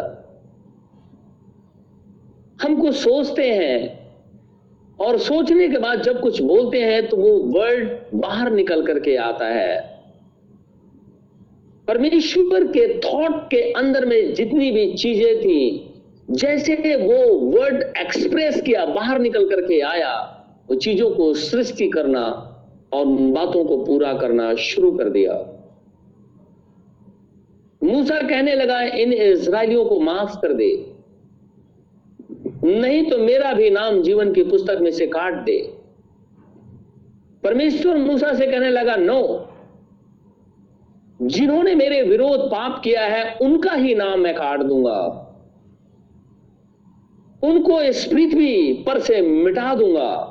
हमको 2.62 2.92
सोचते 2.92 3.50
हैं 3.50 4.12
और 4.98 5.18
सोचने 5.18 5.68
के 5.68 5.78
बाद 5.78 6.02
जब 6.02 6.20
कुछ 6.20 6.42
बोलते 6.42 6.80
हैं 6.80 7.08
तो 7.08 7.16
वो 7.16 7.38
वर्ड 7.58 7.88
बाहर 8.14 8.50
निकल 8.52 8.86
करके 8.86 9.16
आता 9.16 9.46
है। 9.46 9.93
परमेश्वर 11.88 12.64
के 12.66 12.86
थॉट 12.98 13.34
के 13.50 13.60
अंदर 13.72 14.06
में 14.06 14.34
जितनी 14.34 14.70
भी 14.72 14.92
चीज़ें 14.92 15.40
थी, 15.40 15.90
जैसे 16.30 16.96
वो 16.96 17.34
वर्ड 17.38 17.82
एक्सप्रेस 17.98 18.60
किया, 18.60 18.84
बाहर 18.86 19.18
निकल 19.18 19.48
करके 19.48 19.80
आया, 19.80 20.12
वो 20.68 20.76
चीज़ों 20.76 21.10
को 21.10 21.32
सृष्टि 21.34 21.88
करना 21.88 22.22
और 22.92 23.04
बातों 23.06 23.64
को 23.64 23.76
पूरा 23.84 24.12
करना 24.12 24.54
शुरू 24.54 24.90
कर 24.92 25.08
दिया। 25.08 25.34
मूसा 27.82 28.20
कहने 28.20 28.54
लगा, 28.54 28.80
इन 28.82 29.12
इसराइलियों 29.12 29.84
को 29.84 30.00
माफ़ 30.00 30.40
कर 30.42 30.52
दे। 30.52 30.72
नहीं 32.64 33.04
तो 33.10 33.18
मेरा 33.18 33.52
भी 33.52 33.70
नाम 33.70 34.02
जीवन 34.02 34.32
की 34.32 34.42
पुस्तक 34.42 34.78
में 34.80 34.90
से 34.90 35.06
काट 35.06 35.34
दे। 35.34 35.58
परमेश्वर 37.42 37.96
मूसा 37.96 38.32
से 38.34 38.46
कहने 38.46 38.70
लगा 38.70 38.96
नो 38.96 39.20
जिन्होंने 41.24 41.74
मेरे 41.74 42.02
विरोध 42.02 42.40
पाप 42.40 42.80
किया 42.84 43.04
है, 43.06 43.38
उनका 43.38 43.72
ही 43.72 43.94
नाम 43.94 44.20
मैं 44.20 44.34
काट 44.34 44.62
दूँगा। 44.62 45.20
उनको 47.42 47.80
इस 47.82 48.04
पृथ्वी 48.04 48.72
पर 48.86 49.00
से 49.00 49.20
मिटा 49.20 49.74
दूँगा। 49.74 50.30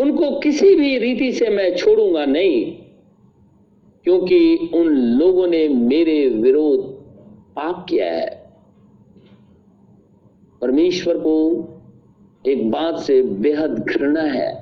उनको 0.00 0.30
किसी 0.40 0.74
भी 0.74 0.98
रीति 0.98 1.32
से 1.32 1.48
मैं 1.48 1.74
छोड़ूँगा 1.76 2.24
नहीं, 2.24 2.64
क्योंकि 4.06 4.70
उन 4.74 4.88
लोगों 4.88 5.46
ने 5.46 5.66
मेरे 5.68 6.28
विरोध 6.28 6.88
पाप 7.56 7.86
किया 7.88 8.12
है। 8.12 8.28
परमेश्वर 10.62 11.18
को 11.18 11.36
एक 12.44 12.70
बात 12.70 12.98
से 12.98 13.22
बेहद 13.22 13.78
घृणा 13.78 14.22
है, 14.22 14.52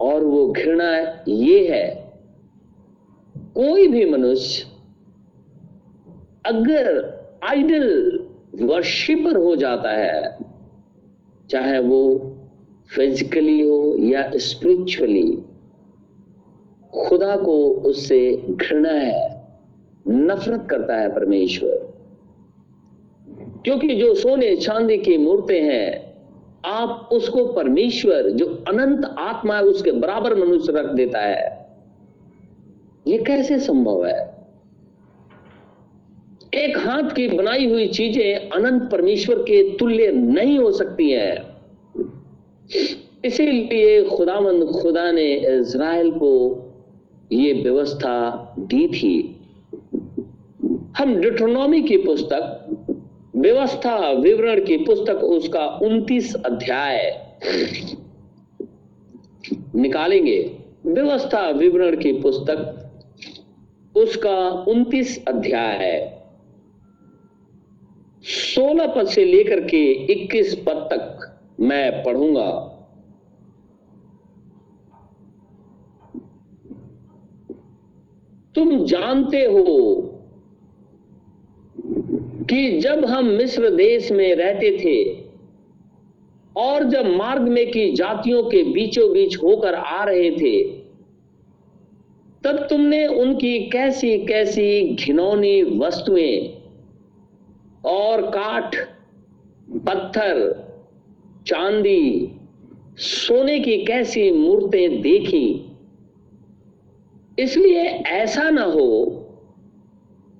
और 0.00 0.24
वो 0.24 0.46
घृणा 0.48 0.92
ये 1.28 1.68
है 1.68 2.03
कोई 3.54 3.88
भी 3.88 4.10
मनुष्य 4.10 4.66
अगर 6.46 7.14
आइडल 7.42 8.18
वर्शिपर 8.62 9.36
हो 9.36 9.56
जाता 9.56 9.90
है, 9.90 10.38
चाहे 11.50 11.78
वो 11.78 12.30
फिजिकली 12.96 13.60
हो 13.60 13.96
या 13.98 14.30
स्पिरिचुअली, 14.36 15.38
खुदा 16.94 17.36
को 17.36 17.68
उससे 17.68 18.42
घृणा 18.50 18.92
है, 18.92 19.48
नफरत 20.08 20.66
करता 20.70 20.96
है 20.96 21.14
परमेश्वर। 21.14 21.94
क्योंकि 23.64 23.94
जो 23.94 24.14
सोने 24.14 24.56
चांदी 24.56 24.98
की 24.98 25.18
मूर्तें 25.18 25.62
हैं, 25.62 26.14
आप 26.66 27.08
उसको 27.12 27.46
परमेश्वर, 27.46 28.30
जो 28.30 28.64
अनंत 28.68 29.04
आत्मा 29.18 29.56
है, 29.56 29.62
उसके 29.62 29.92
बराबर 29.92 30.34
मनुष्य 30.34 30.72
रख 30.72 30.86
देता 30.86 31.18
है। 31.18 31.63
ये 33.06 33.18
कैसे 33.18 33.58
संभव 33.58 34.06
है? 34.06 34.34
एक 36.54 36.78
हाथ 36.78 37.02
की 37.02 37.28
बनाई 37.28 37.66
हुई 37.66 37.88
चीज़ें 37.88 38.50
अनंत 38.50 38.90
परमेश्वर 38.90 39.38
के 39.38 39.76
तुल्य 39.76 40.12
नहीं 40.12 40.58
हो 40.58 40.72
सकती 40.72 41.10
है। 41.10 41.44
इसीलिए 43.24 44.04
खुदामंद 44.04 44.64
खुदा 44.64 45.12
ने 45.12 45.58
इज़राइल 45.58 46.10
को 46.10 46.60
ये 47.32 47.52
व्यवस्था 47.52 48.54
दी 48.58 48.88
थी। 48.88 49.40
हम 50.98 51.16
डिट्रोनॉमी 51.16 51.82
की 51.82 51.96
पुस्तक, 51.96 52.76
व्यवस्था 53.36 54.10
विवरण 54.10 54.64
की 54.64 54.76
पुस्तक, 54.76 55.14
उसका 55.14 55.66
29 55.66 56.34
अध्याय 56.34 57.26
निकालेंगे। 59.74 60.56
व्यवस्था 60.86 61.50
विवरण 61.50 61.96
की 61.96 62.12
पुस्तक 62.12 62.80
उसका 63.96 64.64
29 64.68 65.24
अध्याय 65.28 65.76
है। 65.76 66.24
16 68.24 68.86
पद 68.86 69.06
से 69.06 69.24
लेकर 69.24 69.60
के 69.60 69.92
21 70.12 70.54
पद 70.54 70.88
तक 70.92 71.36
मैं 71.60 72.02
पढ़ूँगा। 72.02 72.70
तुम 78.54 78.84
जानते 78.84 79.44
हो 79.44 80.00
कि 82.50 82.80
जब 82.80 83.04
हम 83.04 83.26
मिस्र 83.26 83.70
देश 83.70 84.12
में 84.12 84.34
रहते 84.34 84.78
थे 84.78 85.24
और 86.56 86.84
जब 86.84 87.06
मार्ग 87.06 87.42
में 87.42 87.66
की 87.70 87.92
जातियों 87.92 88.42
के 88.42 88.62
बीचों 88.62 89.12
बीच 89.12 89.36
होकर 89.42 89.74
आ 89.74 90.04
रहे 90.04 90.30
थे 90.30 90.83
तब 92.44 92.66
तुमने 92.70 93.06
उनकी 93.06 93.58
कैसी 93.70 94.18
कैसी 94.18 94.94
घिनौनी 94.94 95.62
वस्तुएँ 95.62 96.62
और 97.84 98.22
काठ, 98.22 98.76
पत्थर, 99.70 100.64
चांदी, 101.46 102.32
सोने 102.98 103.60
की 103.60 103.84
कैसी 103.84 104.30
मूर्तें 104.30 105.02
देखी? 105.02 105.70
इसलिए 107.38 107.84
ऐसा 108.12 108.50
ना 108.50 108.64
हो 108.64 109.06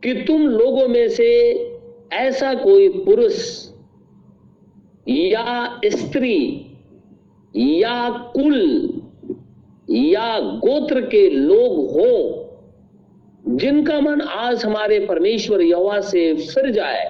कि 0.04 0.14
तुम 0.14 0.48
लोगों 0.48 0.88
में 0.88 1.08
से 1.08 1.30
ऐसा 2.12 2.54
कोई 2.54 2.88
पुरुष 2.88 3.68
या 5.08 5.80
स्त्री 5.84 6.66
या 7.56 8.10
कुल 8.10 8.60
या 9.88 10.38
गोत्र 10.40 11.01
के 11.01 11.29
लोग 11.31 11.90
हो, 11.90 12.40
जिनका 13.47 14.01
मन 14.01 14.20
आज 14.20 14.64
हमारे 14.64 14.99
परमेश्वर 15.07 15.62
यवा 15.62 16.01
से 16.01 16.33
फिर 16.35 16.70
जाए, 16.70 17.05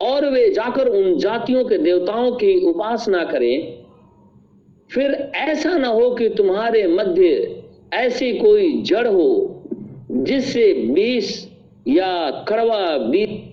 और 0.00 0.26
वे 0.30 0.48
जाकर 0.50 0.88
उन 0.88 1.18
जातियों 1.18 1.64
के 1.64 1.78
देवताओं 1.78 2.30
की 2.32 2.54
उपासना 2.60 3.24
करें, 3.24 3.84
फिर 4.90 5.12
ऐसा 5.34 5.76
ना 5.78 5.88
हो 5.88 6.10
कि 6.10 6.28
तुम्हारे 6.28 6.86
मध्य 6.86 7.62
ऐसी 7.94 8.32
कोई 8.32 8.82
जड़ 8.82 9.06
हो, 9.08 9.62
जिससे 10.12 10.72
बीस 10.94 11.48
या 11.88 12.30
कड़वा 12.48 12.96
बीज 12.98 13.47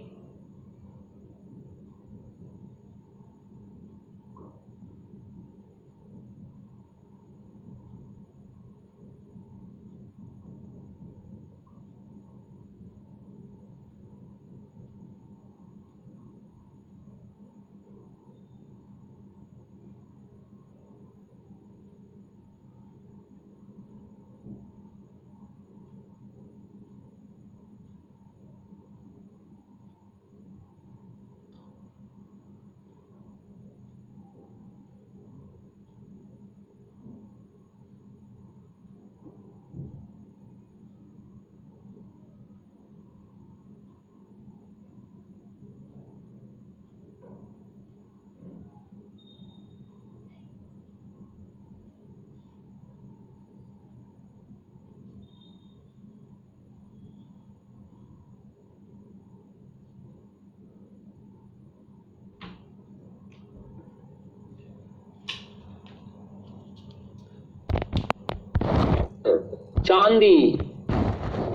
चांदी, 69.96 70.58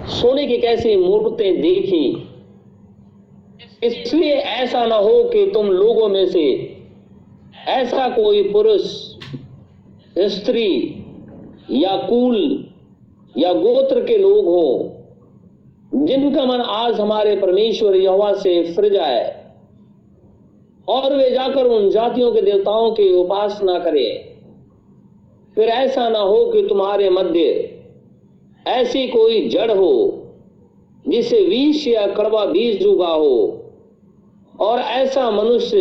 सोने 0.08 0.46
की 0.46 0.56
कैसी 0.58 0.96
मूर्तें 0.96 1.60
देखी? 1.60 2.28
इसलिए 3.82 4.32
ऐसा 4.32 4.84
ना 4.86 4.96
हो 4.96 5.22
कि 5.24 5.44
तुम 5.46 5.66
लोगों 5.66 6.08
में 6.08 6.26
से 6.26 6.44
ऐसा 7.68 8.08
कोई 8.08 8.42
पुरुष, 8.42 8.82
स्त्री 10.18 11.04
या 11.70 11.96
कुल 11.96 12.64
या 13.38 13.52
गोत्र 13.52 14.04
के 14.04 14.18
लोग 14.18 14.44
हो, 14.44 14.92
जिनका 15.94 16.44
मन 16.44 16.60
आज 16.60 17.00
हमारे 17.00 17.36
परमेश्वर 17.36 17.96
यहोवा 17.96 18.32
से 18.34 18.62
फिर 18.74 18.92
जाए 18.92 19.44
और 20.88 21.16
वे 21.16 21.30
जाकर 21.30 21.66
उन 21.66 21.90
जातियों 21.90 22.32
के 22.32 22.42
देवताओं 22.42 22.90
की 22.90 23.12
उपासना 23.12 23.78
करें। 23.78 24.24
फिर 25.54 25.68
ऐसा 25.68 26.08
ना 26.08 26.18
हो 26.18 26.44
कि 26.46 26.62
तुम्हारे 26.68 27.10
मध्य 27.10 27.59
ऐसी 28.66 29.06
कोई 29.08 29.48
जड़ 29.48 29.70
हो 29.70 29.92
जिसे 31.04 31.40
विष 31.44 31.86
या 31.86 32.06
कड़वा 32.06 32.44
बीज 32.46 32.84
उगा 32.86 33.06
हो, 33.06 33.64
और 34.60 34.78
ऐसा 34.78 35.30
मनुष्य 35.30 35.78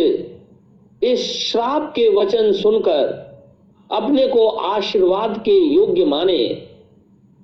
इस 1.02 1.20
श्राप 1.40 1.92
के 1.96 2.08
वचन 2.08 2.52
सुनकर 2.52 3.18
अपने 3.90 4.26
को 4.26 4.46
आशीर्वाद 4.48 5.36
के 5.38 5.58
योग्य 5.74 6.04
माने, 6.04 6.66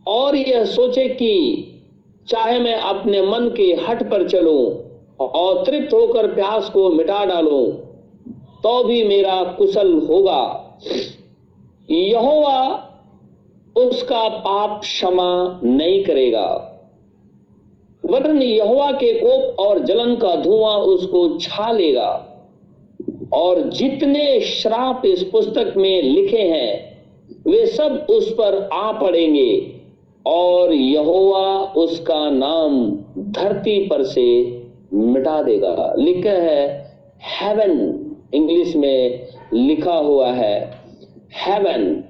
और 0.07 0.37
यह 0.37 0.65
सोचे 0.65 1.09
कि 1.09 1.73
चाहे 2.29 2.59
मैं 2.59 2.75
अपने 2.75 3.23
मन 3.23 3.49
के 3.57 3.73
हट 3.83 4.03
पर 4.11 4.29
चलूँ 4.29 4.63
और 5.21 5.65
तृप्त 5.65 5.93
होकर 5.95 6.27
प्यास 6.35 6.69
को 6.71 6.89
मिटा 6.91 7.25
डालूं 7.25 7.67
तो 8.63 8.83
भी 8.85 9.03
मेरा 9.05 9.43
कुशल 9.59 9.93
होगा। 10.09 10.43
यहोवा 11.91 12.59
उसका 13.77 14.29
पाप 14.29 14.81
क्षमा 14.81 15.61
नहीं 15.65 16.05
करेगा। 16.05 16.73
वरन 18.05 18.43
यहोवा 18.43 18.91
के 18.93 19.13
कोप 19.13 19.61
और 19.61 19.79
जलन 19.79 20.17
का 20.17 20.37
धुआँ 20.37 20.77
उसको 20.79 21.39
छा 21.39 21.73
लेगा। 21.73 22.33
और 23.33 23.63
जितने 23.71 24.41
श्राप 24.41 25.03
इस 25.07 25.23
पुस्तक 25.23 25.75
में 25.77 26.03
लिखे 26.03 26.39
हैं, 26.39 27.03
वे 27.47 27.67
सब 27.67 28.07
उस 28.11 28.33
पर 28.33 28.69
आ 28.73 28.93
पड़ेंगे 28.93 29.81
और 30.27 30.73
यहोवा 30.73 31.73
उसका 31.77 32.31
नाम 32.31 32.91
धरती 33.19 33.87
पर 33.87 34.03
से 34.03 34.61
मिटा 34.95 35.43
देगा। 35.43 35.95
लिखा 35.99 36.31
है 36.31 36.93
हेवन 37.23 38.01
इंग्लिश 38.35 38.77
में 38.77 39.29
लिखा 39.55 39.95
हुआ 39.95 40.31
है 40.31 40.81
हेवन 41.47 42.05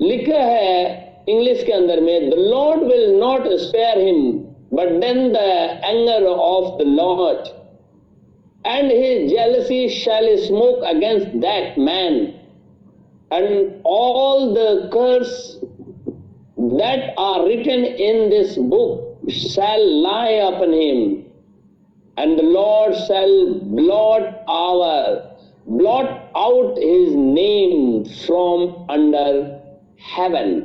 लिखा 0.00 0.38
है 0.38 1.24
इंग्लिश 1.28 1.62
के 1.64 1.72
अंदर 1.72 2.00
में 2.00 2.30
the 2.30 2.34
Lord 2.34 2.82
will 2.84 3.10
not 3.20 3.48
spare 3.60 3.98
him 4.06 4.32
but 4.74 4.90
then 5.00 5.32
the 5.32 5.36
anger 5.84 6.26
of 6.26 6.78
the 6.80 6.86
Lord 6.86 7.56
and 8.64 8.90
his 8.90 9.30
jealousy 9.32 9.88
shall 9.88 10.36
smoke 10.38 10.82
against 10.84 11.40
that 11.40 11.78
man, 11.78 12.38
and 13.30 13.80
all 13.84 14.52
the 14.52 14.90
curse 14.92 15.58
that 16.56 17.14
are 17.16 17.46
written 17.46 17.84
in 17.84 18.28
this 18.30 18.56
book 18.56 19.18
shall 19.28 20.02
lie 20.02 20.36
upon 20.50 20.72
him, 20.72 21.24
and 22.16 22.38
the 22.38 22.42
Lord 22.42 22.94
shall 23.06 23.54
blot 23.60 24.42
our 24.48 25.24
blot 25.66 26.30
out 26.34 26.76
his 26.78 27.14
name 27.14 28.04
from 28.26 28.86
under 28.88 29.51
heaven. 30.03 30.61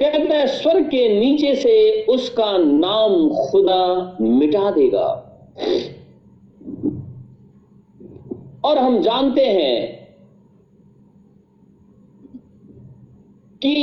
कहते 0.00 0.34
हैं, 0.34 0.46
स्वर्ग 0.46 0.84
के 0.84 1.08
नीचे 1.20 1.54
से 1.54 2.02
उसका 2.04 2.56
नाम 2.58 3.28
खुदा 3.28 4.16
मिटा 4.20 4.70
देगा 4.70 5.08
और 8.64 8.78
हम 8.78 9.00
जानते 9.02 9.44
हैं 9.46 9.98
कि 13.62 13.74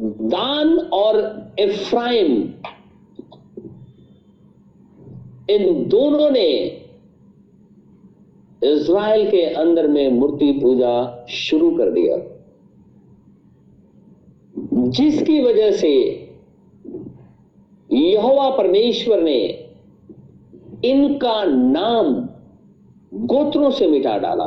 दान 0.00 0.78
और 0.94 1.18
इफ्राइम, 1.60 2.36
इन 5.50 5.88
दोनों 5.88 6.30
ने 6.30 6.50
इज़राइल 8.62 9.30
के 9.30 9.42
अंदर 9.54 9.88
में 9.88 10.10
मूर्ति 10.10 10.52
पूजा 10.52 11.26
शुरू 11.28 11.70
कर 11.76 11.90
दिया 11.90 12.16
जिसकी 14.88 15.42
वजह 15.42 15.72
से 15.72 15.92
यहोवा 17.92 18.50
परमेश्वर 18.50 19.22
ने 19.22 19.68
इनका 20.84 21.44
नाम 21.44 22.28
गोत्रों 23.14 23.70
से 23.70 23.86
मिटा 23.86 24.18
डाला। 24.18 24.44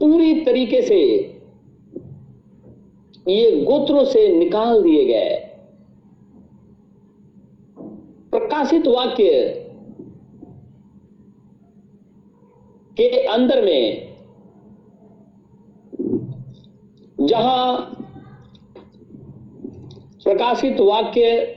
पूरी 0.00 0.40
तरीके 0.40 0.82
से 0.82 1.00
ये 3.28 3.64
गोत्रों 3.64 4.04
से 4.04 4.38
निकाल 4.38 4.82
दिए 4.82 5.04
गए। 5.04 5.36
प्रकाशित 8.30 8.86
वाक्य 8.86 9.30
के 12.96 13.26
अंदर 13.26 13.64
में 13.64 14.13
जहाँ 17.18 17.76
प्रकाशित 20.24 20.80
वाक्य 20.80 21.50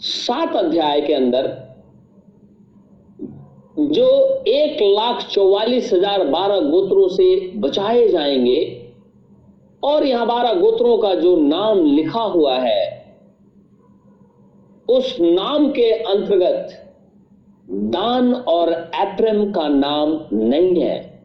सात 0.00 0.56
अध्याय 0.56 1.00
के 1.00 1.14
अंदर, 1.14 1.46
जो 3.76 4.06
एक 4.48 4.82
लाख 4.82 5.22
चौवालीस 5.22 5.92
हज़ार 5.92 6.24
बारह 6.24 6.60
गोत्रों 6.60 7.08
से 7.08 7.52
बचाए 7.56 8.08
जाएँगे, 8.08 8.60
और 9.82 10.06
यहाँ 10.06 10.26
बारह 10.26 10.54
गोत्रों 10.54 10.98
का 10.98 11.14
जो 11.14 11.36
नाम 11.36 11.84
लिखा 11.86 12.22
हुआ 12.22 12.54
है, 12.58 12.86
उस 14.88 15.16
नाम 15.20 15.68
के 15.68 15.90
अंतर्गत 15.92 16.84
दान 17.68 18.34
और 18.34 18.72
एप्रम 18.72 19.50
का 19.52 19.68
नाम 19.68 20.18
नहीं 20.32 20.80
है। 20.82 21.17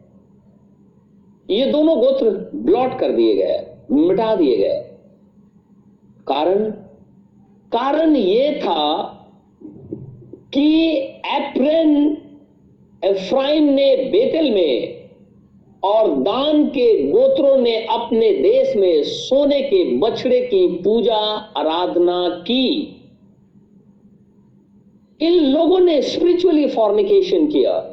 ये 1.50 1.66
दोनों 1.66 2.00
गोत्र 2.00 2.52
ब्लॉट 2.56 3.00
कर 3.00 3.12
दिए 3.12 3.36
गए, 3.36 3.66
मिटा 3.92 4.36
दिए 4.36 4.58
गए। 4.58 4.80
कारण? 6.28 6.70
कारण 7.72 8.16
ये 8.16 8.60
था 8.60 9.06
कि 10.54 10.94
एप्रेन 11.26 12.18
एफ्राइम 13.06 13.64
ने 13.64 13.96
बेतल 13.96 14.52
में 14.52 15.10
और 15.84 16.16
दान 16.16 16.66
के 16.66 17.12
गोत्रों 17.12 17.58
ने 17.58 17.86
अपने 17.86 18.34
देश 18.34 18.76
में 18.76 19.04
सोने 19.04 19.62
के 19.62 19.98
बछड़े 19.98 20.42
की 20.42 20.68
पूजा, 20.68 21.16
आराधना 21.58 22.30
की। 22.30 23.00
इन 25.22 25.34
लोगों 25.34 25.80
ने 25.80 26.02
स्पिरिचुअली 26.02 26.68
फॉर्निकेशन 26.68 27.48
किया। 27.48 27.93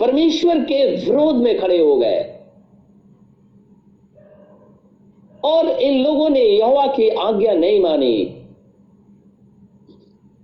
परमेश्वर 0.00 0.60
के 0.64 0.84
विरोध 0.96 1.36
में 1.36 1.58
खड़े 1.58 1.78
हो 1.78 1.96
गए। 1.96 2.18
और 5.44 5.68
इन 5.68 6.02
लोगों 6.04 6.28
ने 6.28 6.40
यहोवा 6.40 6.86
की 6.86 7.08
आज्ञा 7.08 7.52
नहीं 7.52 7.80
मानी। 7.82 8.36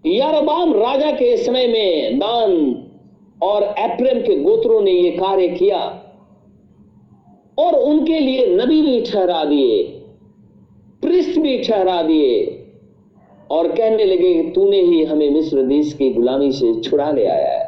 यारबाम 0.04 0.72
राजा 0.74 1.10
के 1.10 1.36
समय 1.36 1.66
में 1.66 2.18
दान 2.18 2.52
और 3.42 3.62
एप्रेम 3.78 4.20
के 4.20 4.36
गोत्रों 4.36 4.80
ने 4.80 4.90
यह 4.90 5.16
कार्य 5.18 5.48
किया 5.48 5.78
और 7.58 7.74
उनके 7.74 8.18
लिए 8.20 8.46
नबी 8.56 8.80
भी 8.82 9.00
ठहरा 9.02 9.44
दिए 9.44 9.82
पृष्ठ 11.02 11.38
भी 11.38 11.58
ठहरा 11.58 12.02
दिए 12.02 12.34
और 13.50 13.68
कहने 13.72 14.04
लगे 14.04 14.32
कि 14.34 14.50
तूने 14.50 14.80
ही 14.82 15.02
हमें 15.04 15.30
मिस्र 15.30 15.62
देश 15.62 15.92
की 15.92 16.10
गुलामी 16.10 16.52
से 16.52 16.80
छुड़ा 16.80 17.10
ले 17.10 17.26
आया 17.26 17.52
है। 17.52 17.65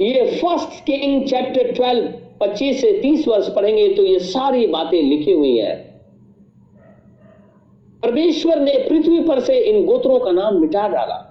ये 0.00 0.40
फ़र्स्ट 0.40 0.84
किंग 0.84 1.26
चैप्टर 1.26 1.72
12 1.72 2.06
25 2.40 2.80
से 2.80 3.00
30 3.02 3.28
वर्ष 3.28 3.48
पढ़ेंगे 3.48 3.88
तो 3.88 4.02
ये 4.02 4.18
सारी 4.18 4.66
बातें 4.66 5.02
लिखी 5.02 5.32
हुई 5.32 5.56
है। 5.56 5.74
परमेश्वर 8.02 8.60
ने 8.60 8.72
पृथ्वी 8.88 9.20
पर 9.20 9.40
से 9.40 9.58
इन 9.60 9.84
गोत्रों 9.86 10.18
का 10.20 10.30
नाम 10.30 10.60
मिटा 10.60 10.88
डाला। 10.88 11.28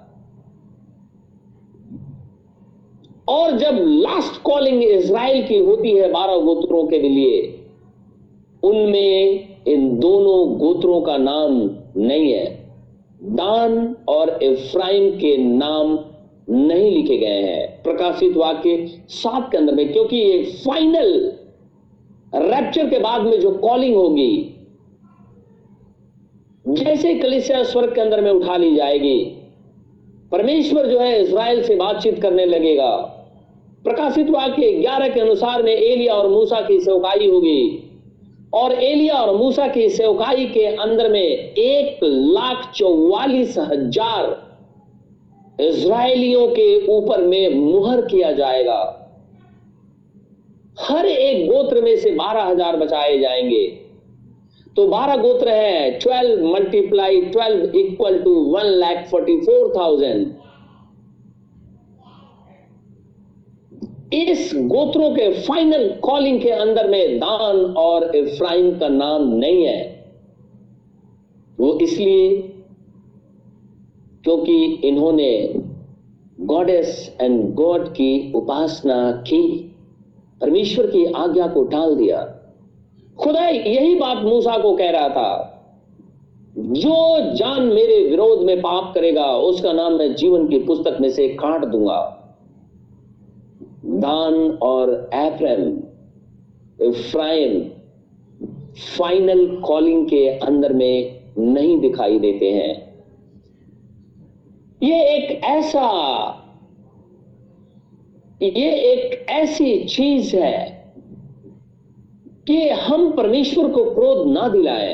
और 3.29 3.57
जब 3.57 3.75
लास्ट 3.79 4.41
कॉलिंग 4.41 4.83
इज़राइल 4.83 5.47
की 5.47 5.57
होती 5.57 5.91
है 5.91 6.11
बारह 6.11 6.37
गोत्रों 6.37 6.87
के 6.87 6.99
लिए, 7.01 7.41
उनमें 8.63 9.47
इन 9.67 9.99
दोनों 9.99 10.57
गोत्रों 10.57 11.01
का 11.01 11.17
नाम 11.17 11.69
नहीं 11.97 12.31
है। 12.33 12.45
दान 13.23 13.95
और 14.07 14.39
इफ्राइम 14.43 15.09
के 15.11 15.37
नाम 15.37 15.97
नहीं 16.47 16.91
लिखे 16.91 17.17
गए 17.17 17.41
हैं। 17.41 17.83
प्रकाशित 17.83 18.37
वाक्य 18.37 18.85
सात 19.09 19.51
के 19.51 19.57
अंदर 19.57 19.75
में, 19.75 19.91
क्योंकि 19.93 20.17
ये 20.17 20.43
फाइनल 20.65 21.31
रैप्चर 22.35 22.89
के 22.89 22.99
बाद 22.99 23.21
में 23.21 23.39
जो 23.39 23.51
कॉलिंग 23.51 23.95
होगी, 23.95 24.55
जैसे 26.65 27.13
कलिसिया 27.15 27.63
स्वर्ग 27.63 27.93
के 27.95 28.01
अंदर 28.01 28.21
में 28.21 28.31
उठा 28.31 28.57
ली 28.57 28.75
जाएगी, 28.75 29.19
परमेश्वर 30.31 30.87
जो 30.87 30.99
है 30.99 31.21
इसराइल 31.21 31.61
से 31.63 31.75
बातचीत 31.75 32.21
करने 32.21 32.45
लगेगा। 32.45 32.91
प्रकाशित 33.85 34.29
वाक्य 34.29 34.71
ग्यारह 34.71 35.07
के 35.07 35.19
अनुसार 35.19 35.63
में 35.63 35.73
एलिया 35.73 36.13
और 36.13 36.27
मूसा 36.29 36.61
की 36.61 36.79
सेवकाई 36.79 37.27
होगी। 37.29 37.87
और 38.53 38.71
एलिया 38.73 39.15
और 39.15 39.35
मूसा 39.37 39.67
की 39.67 39.87
सेवकाई 39.89 40.45
के 40.45 40.65
अंदर 40.65 41.09
में 41.11 41.19
एक 41.19 41.99
लाख 42.03 42.71
चौवालीस 42.75 43.57
हज़ार 43.59 44.25
इसराइलियों 45.61 46.47
के 46.47 46.87
ऊपर 46.87 47.21
में 47.21 47.55
मुहर 47.55 48.01
किया 48.01 48.31
जाएगा। 48.31 48.79
हर 50.79 51.05
एक 51.05 51.45
गोत्र 51.47 51.81
में 51.81 51.95
से 51.97 52.11
बारह 52.11 52.43
हज़ार 52.43 52.77
बचाए 52.77 53.17
जाएँगे। 53.17 53.65
तो 54.75 54.87
बारह 54.87 55.15
गोत्र 55.17 55.49
है 55.49 55.99
twelve 55.99 56.45
multiply 56.45 57.21
twelve 57.21 57.77
equal 57.77 58.17
to 58.19 58.33
one 58.51 58.65
lakh 58.65 59.07
forty 59.09 59.37
four 59.37 59.73
thousand 59.77 60.33
इस 64.13 64.51
गोत्रों 64.55 65.09
के 65.11 65.29
फाइनल 65.41 65.87
कॉलिंग 66.03 66.41
के 66.41 66.49
अंदर 66.49 66.87
में 66.89 67.17
दान 67.19 67.59
और 67.77 68.15
इफ्राइम 68.15 68.71
का 68.79 68.87
नाम 68.87 69.27
नहीं 69.33 69.65
है। 69.65 70.05
वो 71.57 71.77
इसलिए 71.79 72.50
क्योंकि 74.23 74.65
इन्होंने 74.65 75.55
गॉडेस 76.41 77.17
एंड 77.21 77.53
गॉड 77.53 77.87
की 77.87 78.33
उपासना 78.35 79.11
की, 79.11 79.75
परमेश्वर 80.41 80.87
की 80.87 81.05
आज्ञा 81.05 81.47
को 81.47 81.63
टाल 81.63 81.95
दिया। 81.95 82.37
खुदा 83.19 83.47
यही 83.47 83.95
बात 83.95 84.17
मूसा 84.17 84.57
को 84.57 84.75
कह 84.75 84.89
रहा 84.89 85.09
था। 85.09 85.47
जो 86.57 87.19
जान 87.35 87.63
मेरे 87.63 88.09
विरोध 88.09 88.41
में 88.41 88.59
पाप 88.59 88.93
करेगा, 88.95 89.25
उसका 89.25 89.73
नाम 89.73 89.93
मैं 89.93 90.15
जीवन 90.15 90.47
की 90.47 90.59
पुस्तक 90.59 90.97
में 91.01 91.09
से 91.09 91.27
काट 91.27 91.65
दूँगा। 91.65 92.17
दान 93.85 94.33
और 94.61 95.09
एफ्रेम 95.13 95.79
इफ्राइम, 96.89 97.61
फाइनल 98.97 99.55
कॉलिंग 99.55 100.05
के 100.05 100.27
अंदर 100.27 100.73
में 100.73 101.19
नहीं 101.37 101.79
दिखाई 101.79 102.19
देते 102.19 102.51
हैं। 102.51 102.90
ये 104.83 105.03
एक 105.05 105.43
ऐसा, 105.43 105.87
ये 108.41 108.71
एक 108.71 109.29
ऐसी 109.29 109.83
चीज़ 109.83 110.35
है 110.35 110.93
कि 112.47 112.69
हम 112.69 113.11
परमेश्वर 113.11 113.69
को 113.69 113.83
क्रोध 113.93 114.27
ना 114.27 114.47
दिलाए। 114.47 114.93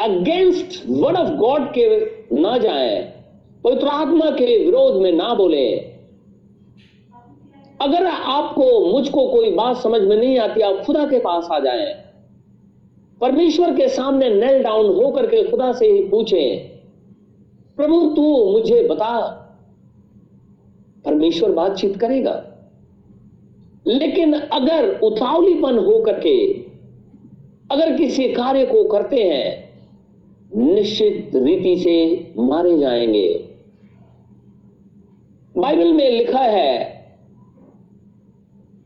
अगेंस्ट 0.00 0.82
वर्ड 0.88 1.16
ऑफ़ 1.16 1.28
गॉड 1.28 1.68
के 1.68 1.86
ना 2.40 2.58
जाए, 2.58 3.14
पवित्र 3.64 3.86
आत्मा 3.86 4.30
के 4.30 4.64
विरोध 4.64 5.02
में 5.02 5.12
ना 5.12 5.34
बोले। 5.34 5.76
अगर 7.80 8.06
आपको, 8.06 8.92
मुझको 8.92 9.28
कोई 9.28 9.50
बात 9.50 9.76
समझ 9.76 10.02
में 10.02 10.16
नहीं 10.16 10.38
आती, 10.38 10.60
आप 10.60 10.82
खुदा 10.84 11.04
के 11.04 11.18
पास 11.18 11.48
आ 11.52 11.58
जाएँ। 11.58 12.07
परमेश्वर 13.20 13.76
के 13.76 13.88
सामने 13.88 14.30
नेल 14.30 14.62
डाउन 14.62 15.04
होकर 15.04 15.26
के 15.26 15.50
खुदा 15.50 15.72
से 15.72 15.86
ही 15.86 16.08
पूछें, 16.08 16.68
प्रभु, 17.76 18.12
तू 18.16 18.52
मुझे 18.52 18.88
बता, 18.88 19.30
परमेश्वर 21.04 21.52
बातचीत 21.52 21.96
करेगा? 21.96 22.44
लेकिन 23.86 24.32
अगर 24.32 25.00
उतावलीपन 25.00 25.78
होकर 25.78 26.20
के, 26.20 26.52
अगर 27.70 27.96
किसी 27.96 28.28
कार्य 28.28 28.66
को 28.66 28.84
करते 28.84 29.16
हैं, 29.16 29.68
निश्चित 30.74 31.30
रीति 31.34 31.76
से 31.76 32.32
मारे 32.38 32.78
जाएँगे। 32.78 33.48
बाइबल 35.58 35.92
में 35.92 36.10
लिखा 36.10 36.40
है 36.40 36.98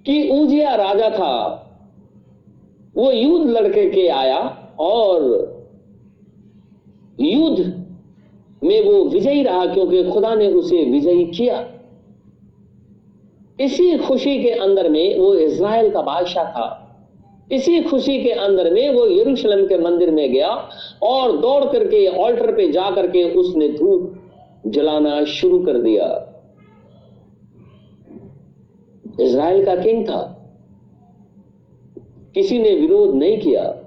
कि 0.07 0.31
ऊजिया 0.31 0.75
राजा 0.75 1.11
था 1.11 1.59
वो 2.97 3.11
युद्ध 3.13 3.51
लड़के 3.51 3.91
के 3.91 4.09
आया 4.09 4.39
और 4.81 5.23
युद्ध 7.21 7.85
में 8.65 8.85
वो 8.85 9.05
विजयी 9.05 9.43
रहा 9.43 9.67
क्योंकि 9.67 10.11
खुदा 10.11 10.35
ने 10.35 10.53
उसे 10.53 10.85
विजयी 10.85 11.25
किया। 11.25 11.69
इसी 13.61 13.99
खुशी 13.99 14.43
के 14.43 14.51
अंदर 14.51 14.89
में 14.89 15.19
वो 15.19 15.35
इज़राइल 15.35 15.91
का 15.91 16.03
बादशाह 16.03 16.45
था। 16.45 16.79
इसी 17.53 17.83
खुशी 17.83 18.23
के 18.23 18.31
अंदर 18.31 18.73
में 18.73 18.95
वो 18.95 19.07
यरूशलेम 19.07 19.67
के 19.67 19.79
मंदिर 19.79 20.11
में 20.11 20.33
गया 20.33 20.49
और 21.03 21.37
दौड़ 21.37 21.65
करके 21.65 22.07
ऑल्टर 22.07 22.53
पे 22.53 22.73
जा 22.73 22.91
करके 22.91 23.25
उसने 23.35 23.69
धूप 23.69 24.15
जलाना 24.67 25.25
शुरू 25.25 25.59
कर 25.59 25.79
दिया। 25.79 26.07
इज़राइल 29.21 29.65
का 29.65 29.77
किंग 29.77 30.05
था। 30.05 30.42
किसी 32.35 32.59
ने 32.59 32.71
विरोध 32.71 33.15
नहीं 33.15 33.39
किया। 33.39 33.79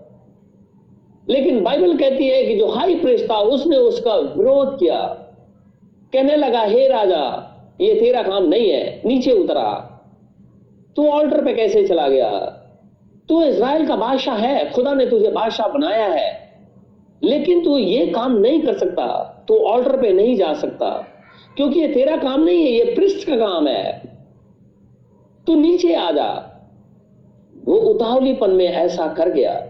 लेकिन 1.29 1.63
बाइबल 1.63 1.97
कहती 1.97 2.27
है 2.27 2.45
कि 2.45 2.55
जो 2.55 2.67
हाई 2.67 2.95
प्रेस 2.95 3.27
था, 3.31 3.38
उसने 3.38 3.77
उसका 3.77 4.15
विरोध 4.15 4.79
किया। 4.79 4.99
कहने 6.13 6.36
लगा, 6.36 6.62
हे 6.62 6.88
राजा, 6.88 7.51
ये 7.81 7.95
तेरा 7.99 8.23
काम 8.23 8.43
नहीं 8.43 8.69
है, 8.69 9.01
नीचे 9.05 9.31
उतरा। 9.31 9.91
तू 10.95 11.08
ऑल्टर 11.08 11.45
पे 11.45 11.53
कैसे 11.53 11.88
चला 11.88 12.08
गया? 12.08 12.31
तू 13.29 13.43
इसराइल 13.43 13.88
का 13.88 13.95
बादशाह 13.95 14.38
है, 14.38 14.71
खुदा 14.71 14.93
ने 14.93 15.05
तुझे 15.05 15.31
बादशाह 15.31 15.67
बनाया 15.67 16.05
है। 16.05 16.51
लेकिन 17.23 17.63
तू 17.63 17.77
ये 17.77 18.08
काम 18.08 18.38
नहीं 18.38 18.62
कर 18.62 18.77
सकता, 18.77 19.31
तू 19.47 19.58
ऑल्टर 19.58 20.01
पे 20.01 20.13
नहीं 20.13 20.36
जा 20.36 20.53
सकता, 20.53 21.08
क्योंकि 21.55 21.79
ये 21.79 21.88
तेरा 21.88 22.17
काम 22.17 22.43
नहीं 22.43 22.63
है, 22.63 22.71
ये 22.71 22.84
पृष्ठ 22.84 23.27
का 23.27 23.36
काम 23.36 23.67
है। 23.67 24.01
तू 25.47 25.55
नीचे 25.55 25.95
आ 25.95 26.12
जा। 26.12 26.51
वो 27.65 27.75
उतावलीपन 27.75 28.49
में 28.49 28.65
ऐसा 28.65 29.08
कर 29.08 29.30
गया। 29.30 29.67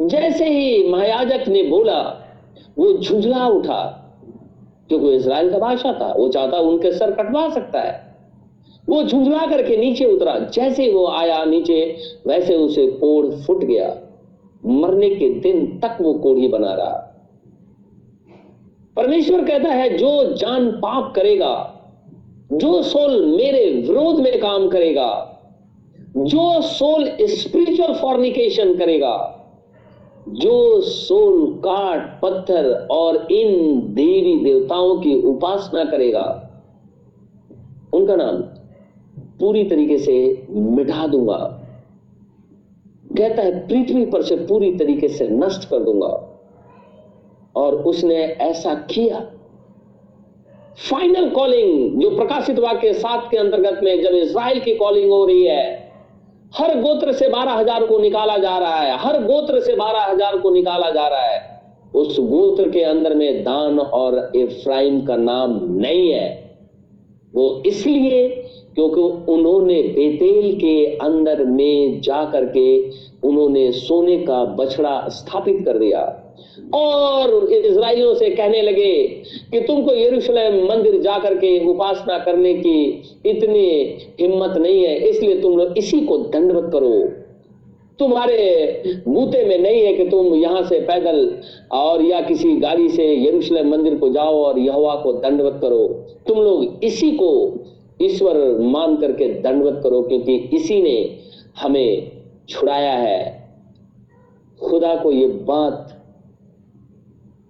जैसे 0.00 0.48
ही 0.48 0.88
महायाजक 0.88 1.48
ने 1.48 1.62
बोला, 1.62 2.26
वो 2.78 2.92
झुंझला 2.92 3.46
उठा, 3.46 3.96
क्योंकि 4.88 5.10
इसराइल 5.12 5.50
का 5.50 5.58
बादशाह 5.58 5.92
था, 5.92 6.12
वो 6.12 6.28
चाहता 6.28 6.56
उनके 6.56 6.92
सर 6.92 7.10
कटवा 7.10 7.48
सकता 7.50 7.80
है। 7.80 8.16
वो 8.88 9.02
झुंझला 9.02 9.46
करके 9.46 9.76
नीचे 9.76 10.04
उतरा। 10.04 10.38
जैसे 10.38 10.92
वो 10.92 11.06
आया 11.06 11.44
नीचे, 11.44 11.96
वैसे 12.26 12.56
उसे 12.56 12.86
कोड़ 12.86 13.26
फुट 13.26 13.64
गया। 13.64 13.96
मरने 14.66 15.10
के 15.10 15.28
दिन 15.28 15.80
तक 15.84 15.98
वो 16.00 16.14
कोढ़ी 16.14 16.48
बना 16.48 16.74
रहा। 16.74 17.06
परमेश्वर 18.96 19.44
कहता 19.44 19.68
है, 19.68 19.96
जो 19.96 20.32
जान 20.32 20.70
पाप 20.70 21.12
करेगा, 21.16 21.76
जो 22.52 22.82
सोल 22.82 23.26
मेरे 23.26 23.70
विरोध 23.88 24.20
में 24.20 24.40
काम 24.40 24.68
करेगा 24.68 25.29
जो 26.16 26.62
सोल 26.62 27.16
स्पिरिचुअल 27.20 27.94
फॉर्निकेशन 27.94 28.78
करेगा, 28.78 29.36
जो 30.28 30.80
सोल 30.80 31.52
काट, 31.52 32.20
पत्थर 32.22 32.88
और 32.90 33.32
इन 33.32 33.80
देवी 33.94 34.44
देवताओं 34.44 34.98
की 34.98 35.22
उपासना 35.22 35.84
करेगा, 35.84 36.50
उनका 37.92 38.16
नाम 38.16 38.36
पूरी 39.40 39.64
तरीके 39.64 39.98
से 39.98 40.46
मिटा 40.50 41.06
दूँगा। 41.06 41.56
कहता 43.16 43.42
है, 43.42 43.68
पृथ्वी 43.68 44.06
पर 44.06 44.22
से 44.22 44.36
पूरी 44.36 44.76
तरीके 44.76 45.08
से 45.08 45.28
नष्ट 45.28 45.68
कर 45.68 45.78
दूँगा। 45.78 46.40
और 47.56 47.74
उसने 47.74 48.16
ऐसा 48.16 48.74
किया। 48.74 49.20
फाइनल 50.90 51.30
कॉलिंग 51.30 52.00
जो 52.00 52.10
प्रकाशित 52.10 52.58
वाक्य 52.58 52.92
सात 52.92 53.28
के 53.30 53.36
अंतर्गत 53.36 53.80
में, 53.84 54.02
जब 54.02 54.10
इसराइल 54.10 54.60
की 54.60 54.74
कॉलिंग 54.74 55.10
हो 55.10 55.24
रही 55.24 55.44
है 55.44 55.89
हर 56.58 56.80
गोत्र 56.80 57.12
से 57.12 57.28
बारह 57.28 57.52
हज़ार 57.52 57.84
को 57.86 57.98
निकाला 57.98 58.36
जा 58.38 58.58
रहा 58.58 58.76
है, 58.76 58.96
हर 58.98 59.22
गोत्र 59.24 59.60
से 59.60 59.74
बारह 59.76 60.02
हज़ार 60.02 60.36
को 60.36 60.50
निकाला 60.50 60.90
जा 60.90 61.06
रहा 61.08 61.20
है। 61.20 61.48
उस 61.94 62.18
गोत्र 62.20 62.68
के 62.70 62.82
अंदर 62.82 63.14
में 63.14 63.42
दान 63.44 63.78
और 63.78 64.32
इफ्राइम 64.36 65.00
का 65.00 65.16
नाम 65.16 65.58
नहीं 65.72 66.10
है। 66.12 66.28
वो 67.34 67.62
इसलिए 67.66 68.28
क्योंकि 68.74 69.00
उन्होंने 69.32 69.82
बेतेल 69.82 70.54
के 70.58 70.84
अंदर 70.96 71.44
में 71.44 72.00
जाकर 72.00 72.44
के 72.44 72.90
उन्होंने 73.28 73.70
सोने 73.72 74.16
का 74.16 74.44
बछड़ा 74.44 75.08
स्थापित 75.08 75.64
कर 75.64 75.78
दिया। 75.78 76.19
और 76.74 77.32
इसराइलियों 77.46 78.14
से 78.14 78.28
कहने 78.30 78.62
लगे 78.62 78.92
कि 79.50 79.60
तुमको 79.60 79.94
यरूशलेम 79.94 80.64
मंदिर 80.66 81.00
जा 81.02 81.18
करके 81.18 81.58
उपासना 81.66 82.18
करने 82.18 82.54
की 82.56 82.82
इतनी 83.26 83.68
हिम्मत 84.20 84.56
नहीं 84.58 84.84
है, 84.84 84.98
इसलिए 85.00 85.40
तुम 85.40 85.58
लोग 85.58 85.78
इसी 85.78 86.00
को 86.00 86.18
दंडवत 86.18 86.70
करो। 86.72 86.92
तुम्हारे 87.98 89.02
बूते 89.06 89.44
में 89.44 89.58
नहीं 89.58 89.80
है 89.82 89.92
कि 89.94 90.04
तुम 90.08 90.34
यहाँ 90.34 90.62
से 90.62 90.78
पैदल 90.80 91.18
और 91.72 92.02
या 92.02 92.20
किसी 92.20 92.54
गाड़ी 92.58 92.88
से 92.90 93.06
यरूशलेम 93.16 93.70
मंदिर 93.70 93.94
को 93.94 94.08
जाओ 94.10 94.36
और 94.36 94.58
यहोवा 94.58 94.94
को 94.94 95.12
दंडवत 95.14 95.58
करो। 95.62 95.86
तुम 96.28 96.38
लोग 96.38 96.84
इसी 96.84 97.10
को 97.12 97.32
ईश्वर 98.02 98.36
मान 98.60 98.96
करके 98.96 99.28
दंडवत 99.40 99.80
करो, 99.82 100.00
क्योंकि 100.02 100.36
इसी 100.56 100.80
ने 100.82 101.18
हमें 101.58 102.10
छुड़ाया 102.48 102.92
है। 102.92 103.38
खुदा 104.60 104.94
को 104.94 105.12
ये 105.12 105.26
बात 105.26 105.99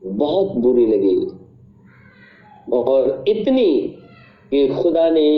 बहुत 0.02 0.56
बुरी 0.56 0.86
लगी। 0.86 1.16
और 2.72 3.24
इतनी 3.28 3.72
कि 4.50 4.68
खुदा 4.68 5.08
ने 5.10 5.30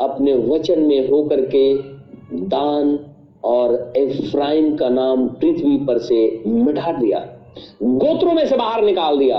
अपने 0.00 0.34
वचन 0.34 0.80
में 0.80 1.08
होकर 1.08 1.40
के 1.46 1.74
दान 2.46 2.98
और 3.44 3.92
एफ्राइम 3.96 4.76
का 4.76 4.88
नाम 4.88 5.28
पृथ्वी 5.28 5.76
पर 5.76 5.98
से 5.98 6.42
मिटा 6.46 6.92
दिया, 6.92 7.18
गोत्रों 7.82 8.32
में 8.32 8.46
से 8.46 8.56
बाहर 8.56 8.84
निकाल 8.84 9.18
दिया। 9.18 9.38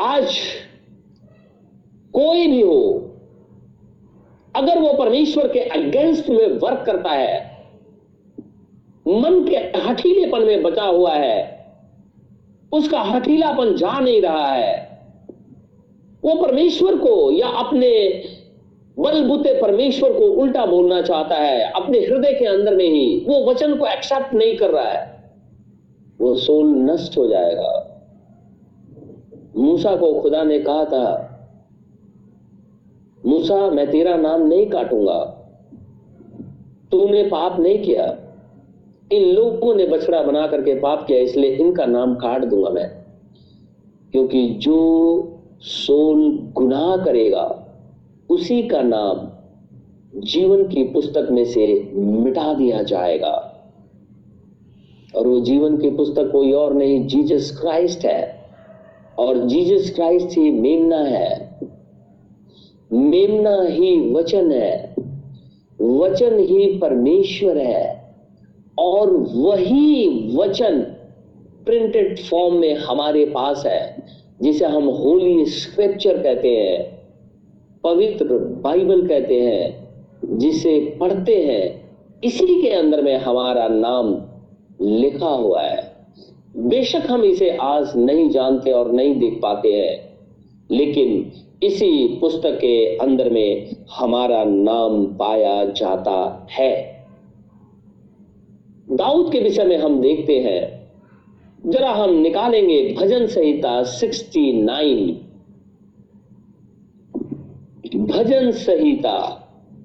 आज 0.00 0.36
कोई 2.14 2.46
भी 2.46 2.60
हो, 2.62 2.80
अगर 4.54 4.78
वो 4.78 4.92
परमेश्वर 4.92 5.48
के 5.48 5.60
अगेंस्ट 5.60 6.28
में 6.30 6.58
वर्क 6.58 6.82
करता 6.86 7.10
है 7.10 7.57
मन 9.08 9.48
के 9.48 9.56
हठीलेपन 9.56 10.42
में 10.42 10.62
बचा 10.62 10.82
हुआ 10.82 11.12
है। 11.12 11.66
उसका 12.72 13.00
हठीलापन 13.00 13.76
जा 13.76 14.00
नहीं 14.00 14.22
रहा 14.22 14.46
है। 14.46 14.88
वो 16.24 16.42
परमेश्वर 16.42 16.96
को 16.96 17.32
या 17.32 17.48
अपने 17.48 18.22
बलबूते 18.98 19.60
परमेश्वर 19.62 20.12
को 20.12 20.24
उल्टा 20.24 20.66
बोलना 20.66 21.02
चाहता 21.02 21.34
है, 21.34 21.70
अपने 21.70 21.98
हृदय 21.98 22.32
के 22.32 22.44
अंदर 22.44 22.76
में 22.76 22.88
ही। 22.88 23.24
वो 23.28 23.50
वचन 23.50 23.76
को 23.76 23.86
एक्सेप्ट 23.86 24.34
नहीं 24.34 24.56
कर 24.56 24.70
रहा 24.70 24.84
है। 24.84 25.30
वो 26.20 26.34
सोल 26.34 26.66
नष्ट 26.66 27.18
हो 27.18 27.26
जाएगा। 27.26 27.84
मूसा 29.56 29.96
को 29.96 30.20
खुदा 30.22 30.42
ने 30.42 30.58
कहा 30.58 30.84
था, 30.84 31.24
मूसा, 33.26 33.70
मैं 33.70 33.90
तेरा 33.90 34.16
नाम 34.16 34.46
नहीं 34.46 34.66
काटूँगा। 34.66 35.24
तूने 36.90 37.22
पाप 37.22 37.60
नहीं 37.60 37.78
किया। 37.78 38.27
इन 39.12 39.24
लोगों 39.24 39.74
ने 39.74 39.86
बछड़ा 39.86 40.22
बना 40.22 40.46
करके 40.46 40.74
पाप 40.74 41.06
किया, 41.06 41.18
इसलिए 41.18 41.50
इनका 41.50 41.86
नाम 41.86 42.14
काट 42.14 42.44
दूँगा 42.44 42.70
मैं। 42.70 42.90
क्योंकि 44.12 44.48
जो 44.48 45.38
सोल 45.60 46.38
गुनाह 46.52 46.96
करेगा, 46.96 47.64
उसी 48.30 48.62
का 48.62 48.82
नाम 48.82 49.28
जीवन 50.20 50.64
की 50.68 50.84
पुस्तक 50.84 51.28
में 51.30 51.44
से 51.44 51.90
मिटा 51.94 52.54
दिया 52.54 52.82
जाएगा। 52.82 53.54
और 55.16 55.26
वो 55.26 55.40
जीवन 55.40 55.76
की 55.76 55.90
पुस्तक 55.90 56.30
कोई 56.32 56.52
और 56.52 56.74
नहीं, 56.74 57.06
जीसस 57.06 57.58
क्राइस्ट 57.60 58.04
है। 58.04 58.38
और 59.18 59.46
जीसस 59.46 59.94
क्राइस्ट 59.94 60.38
ही 60.38 60.50
मेमना 60.50 60.98
है। 60.98 61.60
मेमना 62.92 63.62
ही 63.62 64.12
वचन 64.12 64.52
है। 64.52 64.94
वचन 65.80 66.38
ही 66.38 66.78
परमेश्वर 66.78 67.58
है। 67.58 67.97
और 68.78 69.10
वही 69.34 70.36
वचन 70.36 70.80
प्रिंटेड 71.64 72.18
फॉर्म 72.18 72.54
में 72.54 72.74
हमारे 72.74 73.24
पास 73.24 73.66
है, 73.66 74.06
जिसे 74.42 74.64
हम 74.64 74.84
होली 74.84 75.44
स्क्रिप्चर 75.44 76.22
कहते 76.22 76.48
हैं, 76.48 76.98
पवित्र 77.84 78.38
बाइबल 78.38 79.06
कहते 79.08 79.40
हैं, 79.40 79.88
जिसे 80.38 80.96
पढ़ते 81.00 81.34
हैं, 81.36 81.88
इसी 82.24 82.62
के 82.62 82.68
अंदर 82.68 83.02
में 83.02 83.16
हमारा 83.16 83.68
नाम 83.68 84.22
लिखा 84.80 85.28
हुआ 85.28 85.62
है। 85.62 85.96
बेशक 86.56 87.02
हम 87.10 87.24
इसे 87.24 87.56
आज 87.56 87.96
नहीं 87.96 88.30
जानते 88.30 88.70
और 88.70 88.92
नहीं 88.92 89.14
देख 89.14 89.38
पाते 89.42 89.72
हैं, 89.72 90.18
लेकिन 90.70 91.32
इसी 91.62 92.18
पुस्तक 92.20 92.58
के 92.60 92.96
अंदर 92.96 93.30
में 93.30 93.70
हमारा 93.90 94.44
नाम 94.44 95.06
पाया 95.06 95.64
जाता 95.64 96.46
है। 96.50 96.97
दाऊद 98.90 99.32
के 99.32 99.40
विषय 99.40 99.64
में 99.64 99.78
हम 99.78 100.00
देखते 100.00 100.38
हैं, 100.40 100.90
जरा 101.66 101.90
हम 101.92 102.10
निकालेंगे 102.10 102.94
भजन 102.94 103.26
संहिता 103.26 103.82
69 103.82 105.12
भजन 107.96 108.50
संहिता 108.52 109.18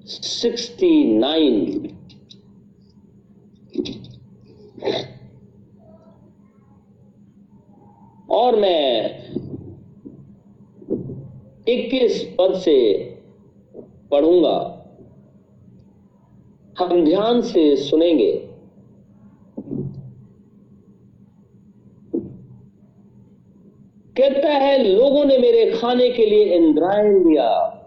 69 0.06 1.88
और 8.30 8.56
मैं 8.56 9.10
21 11.68 12.22
पद 12.38 12.54
से 12.54 12.78
पढ़ूँगा। 14.10 14.56
हम 16.78 17.04
ध्यान 17.04 17.40
से 17.42 17.76
सुनेंगे। 17.76 18.53
कहता 24.18 24.48
है, 24.48 24.84
लोगों 24.84 25.24
ने 25.24 25.38
मेरे 25.38 25.70
खाने 25.70 26.10
के 26.10 26.26
लिए 26.26 26.44
इंद्रायण 26.44 27.22
दिया। 27.24 27.80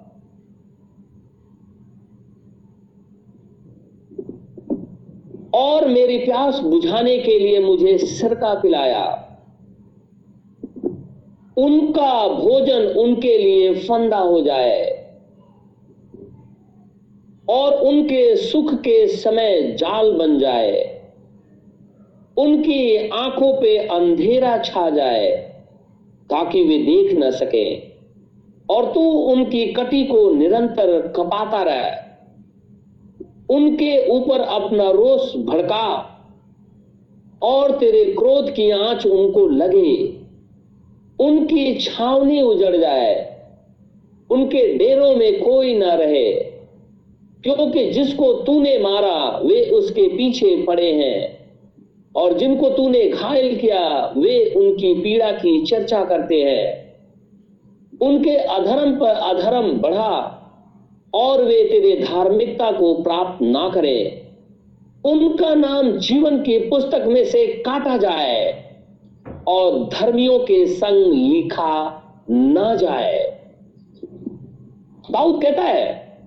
और 5.55 5.87
मेरी 5.87 6.17
प्यास 6.17 6.59
बुझाने 6.59 7.17
के 7.17 7.39
लिए 7.39 7.59
मुझे 7.59 7.97
सिरका 7.97 8.53
पिलाया। 8.53 9.23
उनका 11.57 12.27
भोजन 12.27 12.87
उनके 12.87 13.37
लिए 13.37 13.73
फंदा 13.75 14.17
हो 14.17 14.41
जाए 14.41 15.09
और 17.49 17.73
उनके 17.73 18.35
सुख 18.35 18.73
के 18.73 19.07
समय 19.07 19.61
जाल 19.61 20.11
बन 20.11 20.39
जाए। 20.39 21.01
उनकी 22.37 23.09
आँखों 23.09 23.61
पे 23.61 23.77
अंधेरा 23.77 24.57
छा 24.57 24.89
जाए। 24.89 25.56
ताकि 26.29 26.63
वे 26.63 26.77
देख 26.77 27.13
न 27.13 27.31
सके। 27.31 27.75
और 28.69 28.91
तू 28.93 29.01
उनकी 29.11 29.65
कटी 29.65 30.03
को 30.03 30.31
निरंतर 30.31 31.01
कपाता 31.01 31.63
रहे। 31.63 32.07
उनके 33.55 34.09
ऊपर 34.09 34.39
अपना 34.39 34.91
रोष 34.91 35.35
भड़का 35.35 36.13
और 37.41 37.71
तेरे 37.71 38.05
क्रोध 38.05 38.49
की 38.49 38.69
आँच 38.69 39.07
उनको 39.07 39.47
लगे। 39.47 40.17
उनकी 41.19 41.75
छावनी 41.75 42.41
उजड़ 42.41 42.77
जाए। 42.77 43.41
उनके 44.29 44.77
डेरों 44.77 45.15
में 45.15 45.43
कोई 45.43 45.75
ना 45.75 45.93
रहे। 45.93 46.33
क्योंकि 47.43 47.89
जिसको 47.89 48.33
तूने 48.33 48.79
मारा, 48.79 49.39
वे 49.45 49.61
उसके 49.61 50.07
पीछे 50.07 50.63
पड़े 50.63 50.93
हैं। 50.93 51.36
और 52.17 52.33
जिनको 52.33 52.69
तूने 52.69 53.09
घायल 53.09 53.55
किया, 53.55 54.13
वे 54.17 54.53
उनकी 54.55 54.93
पीड़ा 54.93 55.31
की 55.31 55.65
चर्चा 55.65 56.03
करते 56.05 56.35
हैं। 56.35 56.87
उनके 58.01 58.35
अधर्म 58.35 58.95
पर 58.99 59.07
अधर्म 59.07 59.71
बढ़ा 59.77 60.33
और 61.13 61.43
वे 61.43 61.63
तेरे 61.63 62.05
धार्मिकता 62.05 62.71
को 62.71 62.93
प्राप्त 62.93 63.41
ना 63.41 63.69
करें। 63.69 64.27
उनका 65.05 65.55
नाम 65.55 65.91
जीवन 65.91 66.37
की 66.37 66.57
पुस्तक 66.59 67.03
में 67.07 67.25
से 67.25 67.47
काटा 67.47 67.97
जाए 67.97 68.63
और 69.47 69.83
धर्मियों 69.83 70.39
के 70.39 70.65
संग 70.65 71.13
लिखा 71.13 72.03
ना 72.29 72.75
जाए। 72.75 73.39
दाऊद 75.11 75.41
कहता 75.43 75.63
है, 75.63 76.17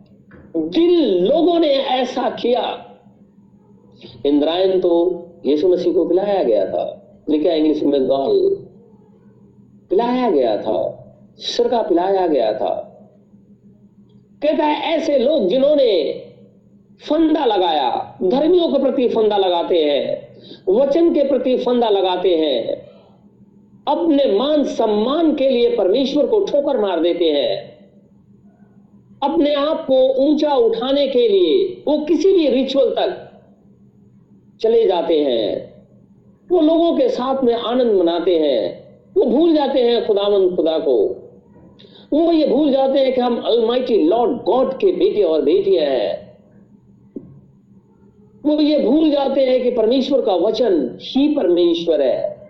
जिन 0.56 0.90
लोगों 1.26 1.58
ने 1.58 1.68
ऐसा 1.68 2.30
किया, 2.30 2.86
इंद्रायन 4.26 4.80
तो 4.80 5.26
यीशु 5.46 5.68
मसीह 5.68 5.92
को 5.92 6.04
पिलाया 6.04 6.42
गया 6.42 6.66
था। 6.66 7.06
लिखा 7.28 7.52
इंग्लिश 7.52 7.82
में 7.82 8.06
गॉल। 8.06 8.66
पिलाया 9.90 10.30
गया 10.30 10.56
था। 10.56 10.96
सिरका 11.36 11.82
पिलाया 11.82 12.26
गया 12.26 12.52
था। 12.52 12.86
कहता 14.42 14.64
है, 14.64 14.96
ऐसे 14.96 15.18
लोग 15.18 15.48
जिन्होंने 15.48 16.22
फंदा 17.08 17.44
लगाया, 17.44 18.18
धर्मियों 18.22 18.68
के 18.68 18.78
प्रति 18.78 19.08
फंदा 19.08 19.36
लगाते 19.36 19.84
हैं, 19.84 20.28
वचन 20.68 21.14
के 21.14 21.24
प्रति 21.24 21.56
फंदा 21.56 21.88
लगाते 21.88 22.36
हैं, 22.36 22.86
अपने 23.88 24.38
मान 24.38 24.64
सम्मान 24.64 25.34
के 25.34 25.48
लिए 25.48 25.76
परमेश्वर 25.76 26.26
को 26.26 26.40
ठोकर 26.40 26.80
मार 26.80 27.00
देते 27.00 27.24
हैं, 27.24 27.78
अपने 29.22 29.54
आप 29.54 29.86
को 29.86 30.14
ऊँचा 30.14 30.54
उठाने 30.54 31.06
के 31.06 31.28
लिए, 31.28 31.82
वो 31.88 32.04
किसी 32.04 32.32
भी 32.32 32.48
रिचुअल 32.48 32.90
तक 32.90 33.29
चले 34.60 34.86
जाते 34.86 35.18
हैं। 35.20 35.68
वो 36.50 36.60
लोगों 36.60 36.96
के 36.96 37.08
साथ 37.08 37.42
में 37.44 37.54
आनंद 37.54 37.92
मनाते 37.92 38.38
हैं। 38.38 38.88
वो 39.16 39.24
भूल 39.24 39.54
जाते 39.54 39.80
हैं 39.80 40.06
खुदावन 40.06 40.48
खुदा 40.56 40.78
को। 40.78 40.96
वो 42.12 42.32
ये 42.32 42.46
भूल 42.46 42.70
जाते 42.72 42.98
हैं 42.98 43.12
कि 43.14 43.20
हम 43.20 43.36
अलमाइटी 43.36 43.96
लॉर्ड 44.02 44.32
गॉड 44.42 44.72
के 44.74 44.92
बेटे 44.92 45.22
और 45.22 45.42
बेटियाँ 45.42 45.84
हैं। 45.86 46.28
वो 48.44 48.60
ये 48.60 48.78
भूल 48.78 49.10
जाते 49.10 49.44
हैं 49.46 49.62
कि 49.62 49.70
परमेश्वर 49.70 50.20
का 50.20 50.34
वचन 50.34 50.98
ही 51.02 51.26
परमेश्वर 51.34 52.02
है। 52.02 52.48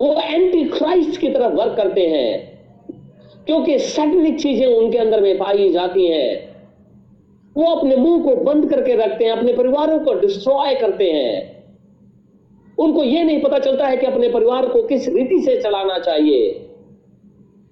वो 0.00 0.14
एंटी 0.14 0.64
क्राइस्ट 0.64 1.20
की 1.20 1.28
तरफ़ 1.28 1.52
वर्क 1.52 1.76
करते 1.76 2.06
हैं, 2.06 2.58
क्योंकि 3.46 3.78
सैटनिक 3.78 4.40
चीज़ें 4.40 4.66
उनके 4.66 4.98
अंदर 4.98 5.20
में 5.20 5.38
पाई 5.38 5.70
जाती 5.72 6.06
हैं। 6.06 6.51
वो 7.56 7.64
अपने 7.64 7.96
मुँह 7.96 8.22
को 8.22 8.36
बंद 8.36 8.70
करके 8.70 8.94
रखते 8.94 9.24
हैं, 9.24 9.32
अपने 9.32 9.52
परिवारों 9.52 9.98
को 9.98 10.14
डिस्ट्रॉय 10.14 10.74
करते 10.74 11.12
हैं। 11.12 11.62
उनको 12.78 13.04
यह 13.04 13.24
नहीं 13.24 13.40
पता 13.40 13.58
चलता 13.58 13.86
है 13.86 13.96
कि 13.96 14.06
अपने 14.06 14.28
परिवार 14.28 14.66
को 14.66 14.82
किस 14.82 15.08
रीति 15.08 15.42
से 15.42 15.60
चलाना 15.60 15.98
चाहिए। 15.98 16.68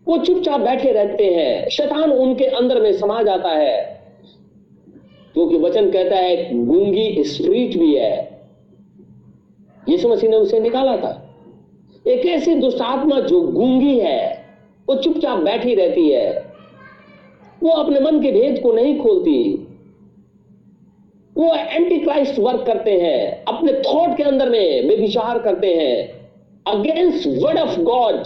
वो 0.09 0.19
चुपचाप 0.19 0.61
बैठे 0.61 0.93
रहते 0.93 1.25
हैं। 1.25 1.69
शैतान 1.69 2.13
उनके 2.13 2.45
अंदर 2.45 2.81
में 2.81 2.93
समा 2.93 3.23
जाता 3.23 3.49
है। 3.49 4.01
क्योंकि 5.35 5.59
तो 5.59 5.63
वचन 5.63 5.91
कहता 5.91 6.17
है, 6.17 6.67
गूँगी 6.67 7.25
स्ट्रीट 7.25 7.77
भी 7.77 7.95
है। 7.95 8.41
यीशु 9.89 10.09
मसीह 10.09 10.31
ने 10.31 10.37
उसे 10.37 10.61
निकाला 10.61 10.97
था। 10.97 11.35
एक 12.07 12.27
ऐसी 12.27 12.55
दुष्ट 12.55 12.81
आत्मा 12.81 13.21
जो 13.21 13.41
गूँगी 13.41 13.99
है, 13.99 14.45
वो 14.89 14.95
चुपचाप 14.95 15.39
बैठी 15.39 15.75
रहती 15.75 16.09
है। 16.09 16.53
वो 17.63 17.71
अपने 17.71 18.01
मन 18.01 18.23
के 18.23 18.33
भेद 18.33 18.63
को 18.63 18.73
नहीं 18.73 18.99
खोलती। 18.99 19.60
वो 21.41 21.55
एंटी 21.55 21.99
क्राइस्ट 21.99 22.39
वर्क 22.39 22.65
करते 22.67 22.93
हैं, 23.01 23.45
अपने 23.45 23.73
थॉट 23.83 24.17
के 24.17 24.23
अंदर 24.23 24.49
में 24.51 24.89
वे 24.89 24.97
विचार 24.97 25.39
करते 25.39 25.75
हैं 25.75 25.95
against 26.67 27.27
word 27.43 27.59
of 27.59 27.79
God 27.81 28.25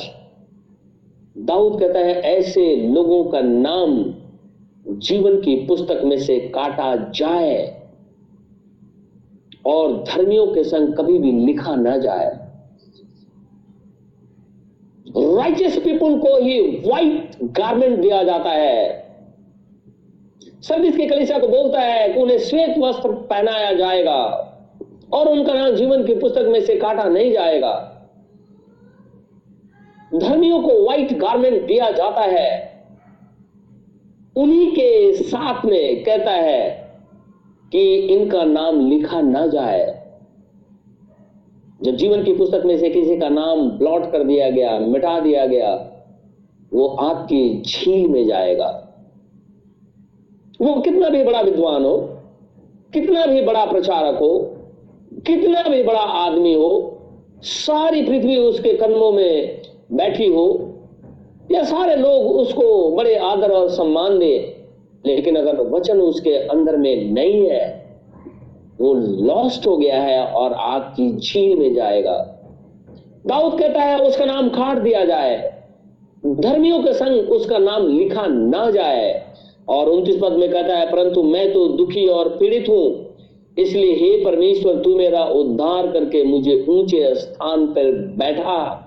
Dawood 1.37 1.79
कहता 1.81 1.99
है, 1.99 2.15
ऐसे 2.21 2.65
लोगों 2.77 3.25
का 3.25 3.41
नाम 3.41 4.03
जीवन 4.87 5.41
की 5.41 5.55
पुस्तक 5.67 6.01
में 6.05 6.19
से 6.19 6.39
काटा 6.55 6.95
जाए 7.11 7.57
और 9.67 9.93
धर्मियों 10.05 10.47
के 10.47 10.65
संग 10.65 10.95
कभी 10.95 11.19
भी 11.19 11.33
लिखा 11.47 11.75
ना 11.77 11.97
जाए। 11.99 12.29
राइचियस 15.17 15.79
पीपुल 15.79 16.19
को 16.21 16.37
ही 16.39 16.61
व्हाइट 16.87 17.37
गारमेंट 17.59 17.99
दिया 18.01 18.23
जाता 18.23 18.51
है। 18.51 19.03
सर्विस 20.69 20.97
के 20.97 21.07
कलिसा 21.07 21.39
को 21.39 21.49
बोलता 21.49 21.81
है 21.81 22.09
कि 22.09 22.21
उन्हें 22.21 22.39
श्वेत 22.39 22.79
वस्त्र 22.79 23.13
पहनाया 23.13 23.73
जाएगा 23.73 24.17
और 25.13 25.29
उनका 25.29 25.55
नाम 25.55 25.71
जीवन 25.71 26.07
की 26.07 26.15
पुस्तक 26.15 26.43
में 26.43 26.61
से 26.61 26.77
काटा 26.77 27.05
नहीं 27.05 27.33
जाएगा। 27.33 27.91
धर्मियों 30.15 30.63
को 30.63 30.85
व्हाइट 30.85 31.19
गारमेंट 31.19 31.67
दिया 31.67 31.91
जाता 31.91 32.21
है। 32.21 32.83
उन्हीं 34.37 34.73
के 34.73 35.13
साथ 35.13 35.65
में 35.65 36.05
कहता 36.05 36.31
है 36.31 36.93
कि 37.73 37.97
इनका 37.97 38.45
नाम 38.45 38.91
लिखा 38.91 39.21
ना 39.21 39.47
जाए। 39.47 40.07
जब 41.83 41.97
जीवन 41.97 42.25
की 42.25 42.33
पुस्तक 42.33 42.63
में 42.65 42.79
से 42.79 42.91
किसी 42.91 43.17
का 43.17 43.29
नाम 43.29 43.71
ब्लॉट 43.71 44.13
कर 44.13 44.25
दिया 44.25 44.51
गया, 44.51 44.79
मिटा 44.79 45.21
दिया 45.21 45.47
गया, 45.47 45.75
वो 46.73 46.87
आग 46.87 47.17
की 47.17 47.63
झील 47.63 48.09
में 48.09 48.27
जाएगा। 48.27 48.84
वो 50.61 50.75
कितना 50.81 51.09
भी 51.09 51.25
बड़ा 51.25 51.41
विद्वान 51.41 51.85
हो, 51.85 51.97
कितना 52.93 53.27
भी 53.27 53.41
बड़ा 53.43 53.65
प्रचारक 53.65 54.19
हो, 54.19 54.39
कितना 55.27 55.63
भी 55.63 55.83
बड़ा 55.83 56.01
आदमी 56.01 56.55
हो, 56.55 57.01
सारी 57.43 58.03
पृथ्वी 58.03 58.37
उसके 58.37 58.73
कदमों 58.73 59.13
में 59.13 59.63
बैठी 59.93 60.27
हो, 60.27 60.75
या 61.51 61.63
सारे 61.65 61.97
लोग 61.97 62.27
उसको 62.27 62.91
बड़े 62.91 63.17
आदर 63.17 63.51
और 63.51 63.69
सम्मान 63.69 64.19
दे, 64.19 64.57
लेकिन 65.07 65.37
अगर 65.37 65.61
वचन 65.61 66.01
उसके 66.01 66.35
अंदर 66.35 66.77
में 66.77 67.11
नहीं 67.13 67.51
है, 67.51 67.85
वो 68.81 68.95
लॉस्ट 68.95 69.67
हो 69.67 69.77
गया 69.77 70.03
है 70.03 70.27
और 70.27 70.53
आग 70.53 70.83
की 70.83 71.11
झील 71.17 71.59
में 71.59 71.75
जाएगा। 71.75 72.17
दाऊद 73.27 73.59
कहता 73.59 73.81
है, 73.81 73.99
उसका 73.99 74.25
नाम 74.25 74.49
काट 74.49 74.79
दिया 74.79 75.05
जाए, 75.05 75.37
धर्मियों 76.27 76.83
के 76.83 76.93
संग 76.93 77.31
उसका 77.31 77.59
नाम 77.59 77.87
लिखा 77.87 78.27
ना 78.27 78.71
जाए। 78.71 79.34
और 79.69 79.89
उनतीस 79.89 80.17
पद 80.23 80.33
में 80.33 80.53
कहता 80.53 80.77
है, 80.77 80.93
परंतु 80.93 81.23
मैं 81.23 81.53
तो 81.53 81.69
दुखी 81.69 82.07
और 82.07 82.29
पीड़ित 82.29 82.69
हूँ। 82.69 83.15
इसलिए 83.59 83.95
हे 83.95 84.25
परमेश्वर, 84.25 84.83
तू 84.83 84.97
मेरा 84.97 85.25
उद्धार 85.25 85.93
करके 85.93 86.25
मुझे 86.25 86.67
ऊँचे 86.69 87.15
स्थान 87.15 87.67
पर 87.67 87.93
बैठा। 88.19 88.81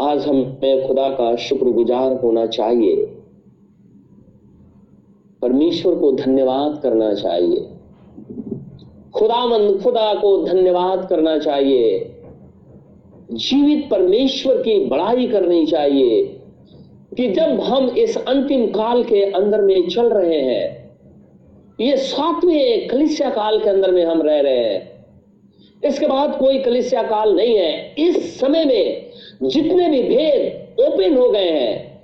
आज 0.00 0.26
हमें 0.26 0.86
खुदा 0.86 1.08
का 1.08 1.36
शुक्रगुजार 1.36 2.12
होना 2.12 2.46
चाहिए। 2.46 2.96
परमेश्वर 5.42 5.94
को 5.94 6.12
धन्यवाद 6.12 6.80
करना 6.82 7.14
चाहिए। 7.14 7.68
खुदामंद, 9.14 9.82
खुदा 9.82 10.14
को 10.14 10.46
धन्यवाद 10.46 11.06
करना 11.08 11.38
चाहिए। 11.38 12.16
जीवित 13.32 13.88
परमेश्वर 13.90 14.56
की 14.56 14.84
बड़ाई 14.84 15.26
करनी 15.28 15.66
चाहिए। 15.66 16.39
कि 17.12 17.28
जब 17.28 17.60
हम 17.60 17.88
इस 17.88 18.16
अंतिम 18.18 18.66
काल 18.66 19.02
के 19.04 19.22
अंदर 19.24 19.60
में 19.60 19.88
चल 19.88 20.08
रहे 20.08 20.40
हैं, 20.40 20.90
ये 21.80 21.96
सातवें 21.96 22.88
कलिसिया 22.88 23.30
काल 23.30 23.58
के 23.60 23.68
अंदर 23.70 23.90
में 23.90 24.04
हम 24.04 24.22
रह 24.22 24.40
रहे 24.40 24.58
हैं। 24.58 25.04
इसके 25.82 26.06
बाद 26.06 26.36
कोई 26.38 26.58
कलिसिया 26.58 27.02
काल 27.02 27.34
नहीं 27.36 27.56
है। 27.56 27.94
इस 27.98 28.38
समय 28.40 28.64
में 28.64 29.10
जितने 29.42 29.88
भी 29.88 30.02
भेद 30.02 30.80
ओपन 30.80 31.16
हो 31.16 31.28
गए 31.30 31.50
हैं, 31.50 32.00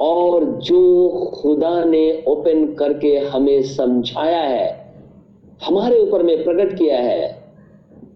और 0.00 0.44
जो 0.60 1.08
खुदा 1.34 1.84
ने 1.84 2.24
ओपन 2.28 2.66
करके 2.74 3.16
हमें 3.18 3.62
समझाया 3.62 4.40
है, 4.40 4.94
हमारे 5.64 5.98
ऊपर 5.98 6.22
में 6.22 6.44
प्रकट 6.44 6.76
किया 6.78 7.00
है 7.00 7.44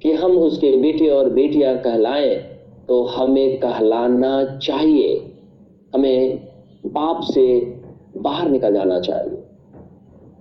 कि 0.02 0.12
हम 0.12 0.38
उसके 0.38 0.76
बेटे 0.76 1.08
और 1.08 1.30
बेटियाँ 1.30 1.76
कहलाएँ। 1.78 2.49
तो 2.90 3.02
हमें 3.02 3.58
कहलाना 3.60 4.58
चाहिए। 4.58 5.32
हमें 5.94 6.36
पाप 6.86 7.20
से 7.22 7.44
बाहर 8.16 8.48
निकल 8.48 8.74
जाना 8.74 9.00
चाहिए। 9.00 9.42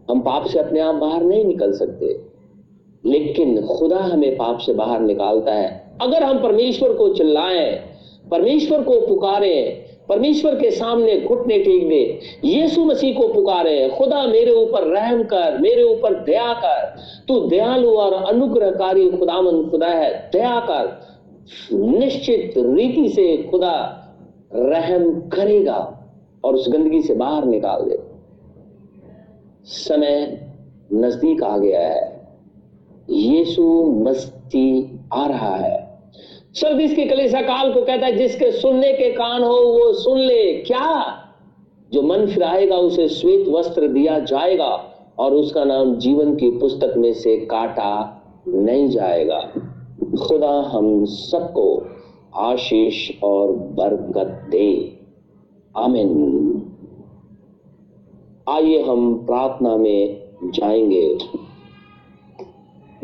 हम 0.10 0.20
पाप 0.20 0.46
से 0.46 0.60
अपने 0.60 0.80
आप 0.80 0.96
बाहर 0.96 1.24
नहीं 1.24 1.44
निकल 1.46 1.72
सकते, 1.72 2.08
लेकिन 3.04 3.62
खुदा 3.62 3.98
हमें 3.98 4.36
पाप 4.38 4.58
से 4.58 4.74
बाहर 4.74 5.00
निकालता 5.00 5.54
है। 5.54 5.98
अगर 6.02 6.24
हम 6.24 6.42
परमेश्वर 6.44 6.94
को 6.94 7.10
चिल्लाएँ, 7.14 7.70
परमेश्वर 8.32 8.84
को 8.84 9.00
पुकारें, 9.08 9.86
परमेश्वर 10.10 10.56
के 10.56 10.72
सामने 10.72 11.20
घुटने 11.22 11.58
टेक 11.60 11.88
दे 11.90 12.20
यीशु 12.46 12.86
मसीह 12.86 13.14
को 13.14 13.28
पुकारे, 13.28 13.90
खुदा 13.90 14.26
मेरे 14.28 14.52
ऊपर 14.52 14.84
रहम 14.84 15.24
कर, 15.24 15.58
मेरे 15.58 15.84
ऊपर 15.84 16.14
दया 16.24 16.54
कर, 16.54 16.96
तू 17.28 17.40
दयालु 17.40 17.94
और 17.98 18.14
अनुग्रहकारी 18.14 19.10
खुदामन 19.10 19.64
खुदा 19.70 19.88
है, 19.88 20.30
दया 20.34 20.60
कर 20.60 21.09
निश्चित 21.74 22.54
रीति 22.58 23.10
से 23.10 23.38
खुदा 23.38 23.96
रहम 24.54 25.30
करेगा 25.30 26.04
और 26.44 26.56
उस 26.56 26.70
गंदगी 26.70 27.02
से 27.02 27.14
बाहर 27.14 27.46
निकाल 27.46 27.82
दे। 27.82 28.00
समय 29.64 30.42
नज़दीक 30.94 31.44
आ 31.44 31.58
गया 31.58 31.80
है। 31.80 32.28
यीशु 33.10 33.84
मसीह 33.84 35.00
आ 35.14 35.28
रहा 35.28 35.56
है। 35.56 36.02
सर्दिस 36.54 36.96
की 36.96 37.06
कलेसा 37.06 37.42
काल 37.42 37.74
को 37.74 37.82
कहता 37.82 38.06
है, 38.06 38.16
जिसके 38.16 38.52
सुनने 38.52 38.94
के 38.94 39.12
कान 39.12 39.44
हो, 39.44 39.56
वो 39.56 39.94
सुन 39.94 40.20
ले। 40.20 40.54
क्या? 40.54 41.16
जो 41.94 42.02
मन 42.02 42.26
फिराएगा, 42.26 42.76
उसे 42.76 43.08
श्वेत 43.08 43.48
वस्त्र 43.48 43.88
दिया 43.88 44.20
जाएगा 44.20 44.96
और 45.20 45.34
उसका 45.34 45.64
नाम 45.64 45.96
जीवन 45.96 46.36
की 46.36 46.50
पुस्तक 46.50 46.94
में 46.98 47.14
से 47.14 47.38
काटा 47.38 48.16
नहीं 48.48 48.90
जाएगा। 48.90 49.52
खुदा 50.28 50.62
हम 50.62 51.06
सबको 51.06 51.86
आशीष 52.36 53.12
और 53.24 53.52
बरकत 53.52 54.48
दे। 54.52 55.00
आमिन। 55.78 56.10
आइए 58.50 58.82
हम 58.82 59.26
प्रार्थना 59.26 59.78
में 59.78 60.22
जाएँगे। 60.46 61.18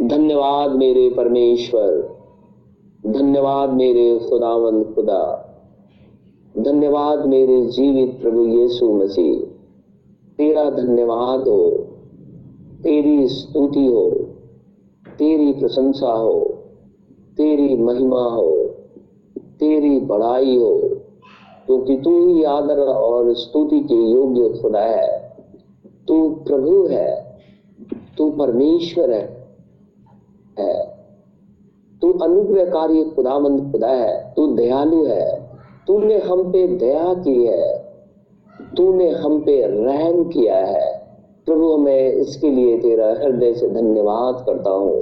धन्यवाद 0.01 0.71
मेरे 0.71 1.09
परमेश्वर। 1.09 2.15
धन्यवाद 3.05 3.69
मेरे 3.69 4.19
खुदावन 4.29 4.83
खुदा। 4.83 5.41
धन्यवाद 6.57 7.25
मेरे 7.25 7.65
जीवित 7.65 8.21
प्रभु 8.21 8.45
यीशु 8.45 8.93
मसीह। 8.93 9.39
तेरा 10.37 10.69
धन्यवाद 10.69 11.47
हो। 11.47 11.71
तेरी 12.83 13.27
स्तुति 13.27 13.85
हो। 13.85 14.09
तेरी 15.19 15.51
प्रशंसा 15.51 16.11
हो। 16.11 16.54
तेरी 17.37 17.75
महिमा 17.75 18.21
हो 18.21 18.49
तेरी 19.59 19.99
बड़ाई 19.99 20.55
हो 20.57 20.71
क्योंकि 21.65 21.95
तू 21.97 22.11
ही 22.27 22.43
आदर 22.43 22.79
और 22.79 23.33
स्तुति 23.33 23.79
के 23.79 23.95
योग्य 23.95 24.49
खुदा 24.61 24.81
है। 24.81 25.07
तू 26.07 26.29
प्रभु 26.47 26.85
है 26.87 27.39
तू 28.17 28.29
परमेश्वर 28.31 29.11
है, 29.11 29.47
है। 30.59 30.83
तू 32.01 32.11
अनुग्रहकारी 32.13 33.03
खुदामंद 33.05 33.71
खुदा 33.71 33.89
है 33.89 34.33
तू 34.35 34.47
दयालु 34.47 35.03
है। 35.05 35.49
तूने 35.87 36.17
हम 36.17 36.43
पे 36.51 36.67
दया 36.67 37.13
की 37.13 37.45
है 37.45 37.73
तूने 38.77 39.09
हम 39.09 39.39
पे 39.39 39.61
रहम 39.61 40.23
किया 40.23 40.57
है। 40.57 40.87
प्रभु 41.45 41.75
मैं 41.77 42.01
इसके 42.11 42.49
लिए 42.49 42.77
तेरा 42.77 43.07
हृदय 43.13 43.53
से 43.53 43.69
धन्यवाद 43.69 44.43
करता 44.45 44.69
हूँ। 44.69 45.01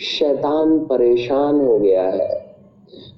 शैतान 0.00 0.78
परेशान 0.78 1.66
हो 1.66 1.78
गया 1.78 2.02
है। 2.02 2.54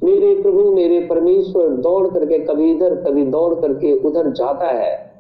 मेरे 0.05 0.43
प्रभु, 0.43 0.71
मेरे 0.71 1.01
परमेश्वर 1.01 1.69
दौड़ 1.69 2.09
करके 2.09 2.39
कभी 2.39 2.71
इधर, 2.71 2.95
कभी 2.95 3.25
दौड़ 3.25 3.55
करके 3.55 3.93
उधर 3.93 4.31
जाता 4.31 4.67
है। 4.67 5.13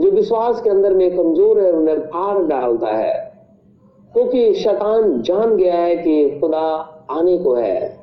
जो 0.00 0.10
विश्वास 0.10 0.62
के 0.62 0.70
अंदर 0.70 0.94
में 0.94 1.16
कमज़ोर 1.16 1.60
है, 1.60 1.72
उन्हें 1.72 1.98
फाड़ 1.98 2.42
डालता 2.44 2.86
है। 2.86 3.32
क्योंकि 4.12 4.48
तो 4.48 4.54
शैतान 4.54 5.22
जान 5.22 5.56
गया 5.56 5.74
है 5.74 5.96
कि 5.96 6.40
खुदा 6.40 6.88
आने 7.10 7.38
को 7.38 7.54
है। 7.54 7.96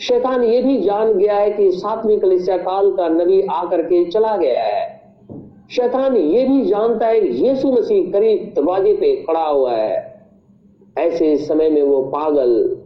शैतान 0.00 0.42
ये 0.42 0.62
भी 0.62 0.80
जान 0.80 1.12
गया 1.12 1.34
है 1.34 1.50
कि 1.50 1.70
सातवीं 1.70 2.18
कलिसिया 2.18 2.56
काल 2.56 2.92
का 2.92 3.08
नबी 3.08 3.42
आकर 3.42 3.82
के 3.82 4.04
चला 4.04 4.36
गया 4.36 4.62
है। 4.62 5.00
शैतान 5.70 6.16
ये 6.16 6.44
भी 6.44 6.64
जानता 6.64 7.06
है 7.06 7.26
यीशु 7.26 7.72
मसीह 7.72 8.12
करीब 8.12 8.52
दरवाजे 8.56 8.92
पे 8.92 9.16
खड़ा 9.16 9.46
हुआ 9.46 9.72
है। 9.72 10.15
ऐसे 10.98 11.36
समय 11.36 11.70
में 11.70 11.82
वो 11.82 12.02
पागल 12.02 12.76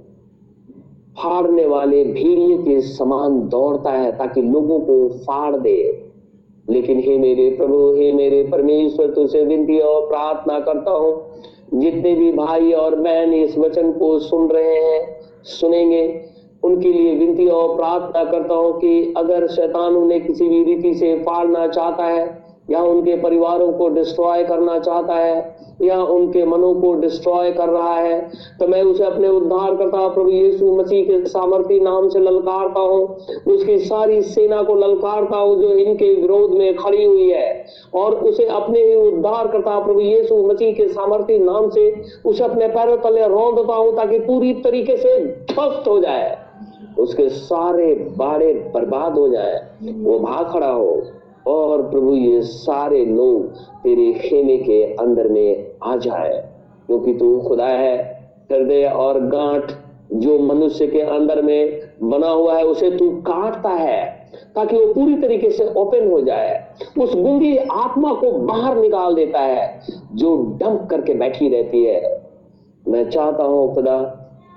फाड़ने 1.18 1.66
वाले 1.66 2.04
भीड़िए 2.04 2.58
के 2.58 2.80
समान 2.80 3.48
दौड़ता 3.48 3.90
है 3.90 4.12
ताकि 4.12 4.42
लोगों 4.42 4.80
को 4.80 5.08
फाड़ 5.08 5.56
दे। 5.56 6.06
लेकिन 6.70 6.98
हे 6.98 7.18
मेरे 7.18 7.50
प्रभु, 7.50 7.92
हे 7.92 8.12
मेरे 8.12 8.42
परमेश्वर, 8.44 9.10
तुझसे 9.10 9.44
विनती 9.44 9.78
और 9.78 10.06
प्रार्थना 10.06 10.60
करता 10.60 10.90
हूँ, 10.90 11.32
जितने 11.74 12.14
भी 12.14 12.32
भाई 12.32 12.72
और 12.72 12.94
बहन 12.94 13.34
इस 13.34 13.58
वचन 13.58 13.92
को 13.92 14.18
सुन 14.18 14.48
रहे 14.48 14.74
हैं, 14.74 15.20
सुनेंगे, 15.42 16.24
उनके 16.62 16.92
लिए 16.92 17.14
विनती 17.14 17.46
और 17.48 17.76
प्रार्थना 17.76 18.24
करता 18.24 18.54
हूँ 18.54 18.80
कि 18.80 19.14
अगर 19.16 19.46
शैतान 19.46 19.96
उन्हें 19.96 20.26
किसी 20.26 20.48
भी 20.48 20.64
रीति 20.64 20.94
से 20.94 21.18
फाड़ना 21.18 21.66
चाहता 21.66 22.04
है 22.04 22.39
या 22.70 22.82
उनके 22.82 23.16
परिवारों 23.22 23.72
को 23.72 23.88
डिस्ट्रॉय 23.88 24.44
करना 24.44 24.78
चाहता 24.78 25.14
है, 25.14 25.58
या 25.82 25.96
उनके 26.04 26.44
मनों 26.44 26.74
को 26.74 26.92
डिस्ट्रॉय 26.94 27.50
कर 27.52 27.68
रहा 27.68 27.94
है 27.94 28.18
तो 28.58 28.66
मैं 28.68 28.82
उसे 28.82 29.04
अपने 29.04 29.28
उद्धार 29.28 29.74
करता 29.76 30.06
प्रभु 30.08 30.30
यीशु 30.30 30.72
मसीह 30.76 31.04
के 31.04 31.24
सामर्थ्य 31.26 31.78
नाम 31.80 32.08
से 32.08 32.18
ललकारता 32.20 32.80
हूँ। 32.80 33.00
उसकी 33.46 33.78
सारी 33.80 34.20
सेना 34.22 34.62
को 34.62 34.74
ललकारता 34.76 35.36
हूँ, 35.36 35.56
जो 35.60 35.68
इनके 35.68 36.14
विरोध 36.14 36.50
में 36.50 36.76
खड़ी 36.76 37.04
हुई 37.04 37.30
है। 37.30 37.64
और 37.94 38.14
उसे 38.14 38.46
अपने 38.48 38.80
ही 38.80 38.94
उद्धार 38.96 39.48
करता 39.48 39.78
प्रभु 39.78 40.00
यीशु 40.00 40.42
मसीह 40.46 40.72
के 40.72 40.88
सामर्थ्य 40.88 41.38
नाम 41.38 41.68
से 41.70 41.90
उसे 42.24 42.44
अपने 42.44 42.68
पैरों 42.68 42.96
तले 42.98 43.26
रौंदता 43.28 43.74
हूँ, 43.74 43.96
ताकि 43.96 44.18
पूरी 44.18 44.52
तरीके 44.60 44.96
से 44.96 45.18
ध्वस्त 45.52 45.88
हो 45.88 45.98
जाए। 46.00 46.36
उसके 46.98 47.28
सारे 47.28 47.94
बाड़े 48.16 48.52
बर्बाद 48.74 49.18
हो 49.18 49.28
जाए। 49.28 49.60
वो 49.82 50.18
भाग 50.18 50.52
खड़ा 50.52 50.70
हो। 50.70 51.00
और 51.46 51.82
प्रभु 51.82 52.14
ये 52.14 52.40
सारे 52.42 53.04
लोग 53.04 53.58
तेरे 53.82 54.12
खेमे 54.12 54.56
के 54.56 54.82
अंदर 54.94 55.28
में 55.28 55.66
आ 55.84 55.96
जाए, 55.96 56.38
क्योंकि 56.86 57.14
तू 57.14 57.38
खुदा 57.40 57.66
है। 57.66 57.98
हृदय 58.52 58.84
और 58.84 59.20
गांठ 59.20 59.72
जो 60.12 60.38
मनुष्य 60.38 60.86
के 60.86 61.00
अंदर 61.00 61.42
में 61.42 61.80
बना 62.02 62.28
हुआ 62.28 62.56
है, 62.56 62.64
उसे 62.64 62.90
तू 62.90 63.10
काटता 63.10 63.70
है, 63.70 64.28
ताकि 64.54 64.76
वो 64.76 64.92
पूरी 64.94 65.16
तरीके 65.16 65.50
से 65.50 65.68
ओपन 65.74 66.10
हो 66.10 66.20
जाए। 66.20 66.74
उस 66.98 67.14
गुंगी 67.14 67.56
आत्मा 67.56 68.12
को 68.12 68.30
बाहर 68.32 68.78
निकाल 68.78 69.14
देता 69.14 69.40
है, 69.40 69.80
जो 70.14 70.36
डंप 70.60 70.86
करके 70.90 71.14
बैठी 71.14 71.48
रहती 71.48 71.84
है। 71.84 72.20
मैं 72.88 73.08
चाहता 73.10 73.44
हूँ 73.44 73.74
खुदा, 73.74 73.98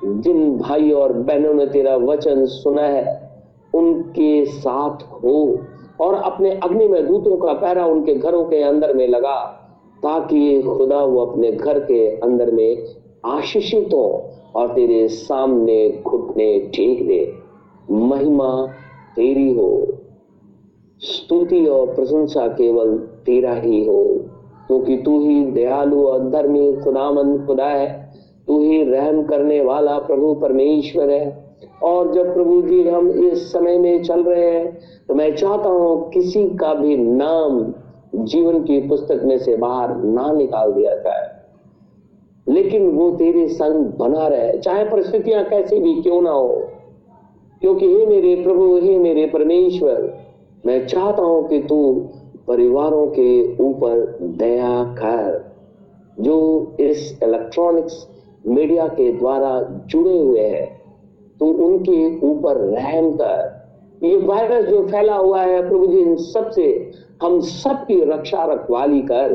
जिन 0.04 0.58
भाई 0.58 0.92
और 0.92 1.14
बहनों 1.14 1.54
ने 1.54 1.66
तेरा 1.66 1.96
वचन 1.96 2.46
सुना 2.46 2.82
है, 2.82 3.32
उनके 3.76 4.46
साथ 4.46 5.04
हो। 5.14 5.60
और 6.02 6.14
अपने 6.14 6.52
अग्नि 6.52 6.88
में 6.88 7.08
दूतों 7.08 7.38
का 7.38 7.54
पैरा 7.54 7.86
उनके 7.86 8.14
घरों 8.14 8.44
के 8.44 8.64
अंदर 8.64 8.94
में 8.94 9.08
लगा, 9.08 9.60
ताकि 10.04 10.62
खुदा 10.62 11.04
वो 11.04 11.26
अपने 11.26 11.52
घर 11.52 11.80
के 11.80 12.08
अंदर 12.08 12.52
में 12.52 12.84
आशीषित 13.26 13.90
हो 13.94 14.30
और 14.56 14.68
तेरे 14.68 15.08
सामने 15.08 16.04
घुटने 16.08 16.60
टेक 16.60 17.08
दे। 17.08 17.34
महिमा 17.92 18.68
तेरी 19.16 19.54
हो। 19.54 19.88
स्तुति 21.00 21.66
और 21.66 21.88
प्रशंसा 21.88 22.48
केवल 22.48 22.98
तेरा 22.98 23.54
ही 23.54 23.86
हो, 23.86 24.06
क्योंकि 24.68 24.98
तू 24.98 25.30
ही 25.30 25.46
दयालु 25.46 26.08
और 26.08 26.30
धर्मी 26.30 26.74
खुदामंद 26.74 27.48
खुदा 27.48 27.66
है। 27.66 28.14
तू 28.48 28.62
ही 28.62 28.84
रहम 28.84 29.24
करने 29.24 29.62
वाला 29.62 29.98
प्रभु 29.98 30.34
परमेश्वर 30.34 31.10
है। 31.10 31.43
और 31.84 32.14
जब 32.14 32.34
प्रभु 32.34 32.62
जी 32.62 32.90
हम 32.90 33.10
इस 33.10 33.52
समय 33.52 33.78
में 33.78 34.04
चल 34.04 34.24
रहे 34.24 34.52
हैं 34.52 34.80
तो 35.08 35.16
मैं 35.16 35.36
चाहता 35.36 35.70
हूँ 35.70 36.10
किसी 36.10 36.50
का 36.50 36.74
भी 36.74 36.98
नाम 36.98 37.74
जीवन 38.16 38.64
की 38.64 38.88
पुस्तक 38.88 39.22
में 39.24 39.38
से 39.38 39.56
बाहर 39.56 39.96
ना 39.98 40.32
निकाल 40.32 40.72
दिया 40.72 40.96
जाए। 40.96 41.32
लेकिन 42.48 42.92
वो 42.92 43.12
तेरे 43.12 43.48
संग 43.48 43.86
बना 43.86 44.28
रहे, 44.28 44.58
चाहे 44.58 44.84
परिस्थितियाँ 44.86 45.44
कैसी 45.44 45.80
भी 45.80 46.02
क्यों 46.02 46.22
ना 46.22 46.32
हो। 46.32 46.70
क्योंकि 47.62 47.88
हे 47.88 48.06
मेरे 48.06 48.36
प्रभु, 48.44 48.78
हे 48.78 48.98
मेरे 48.98 49.26
परमेश्वर, 49.26 50.14
मैं 50.66 50.88
चाहता 50.88 51.22
हूँ 51.22 51.48
कि 51.48 51.60
तू 51.60 52.10
परिवारों 52.48 53.08
के 53.08 53.58
ऊपर 53.58 54.18
दया 54.22 54.84
कर, 54.84 55.54
जो 56.20 56.68
इस 56.80 57.20
इलेक्ट्रॉनिक्स 57.24 58.08
मीडिया 58.48 58.88
के 58.88 59.12
द्वारा 59.12 59.62
जुड़े 59.88 60.18
हुए 60.18 60.40
हैं। 60.40 60.83
तो 61.40 61.46
उनके 61.46 62.20
ऊपर 62.28 62.58
रहम 62.58 63.12
कर। 63.12 63.62
ये 64.04 64.18
वायरस 64.18 64.66
जो 64.66 64.88
फैला 64.88 65.16
हुआ 65.16 65.42
है, 65.42 65.70
प्रभु 65.70 65.88
जी, 65.88 65.98
इन 65.98 66.16
सबसे 66.16 66.92
हम 67.24 67.40
सब 67.40 67.86
की 67.86 68.04
रक्षा 68.04 68.44
रखवाली 68.46 69.02
कर। 69.02 69.32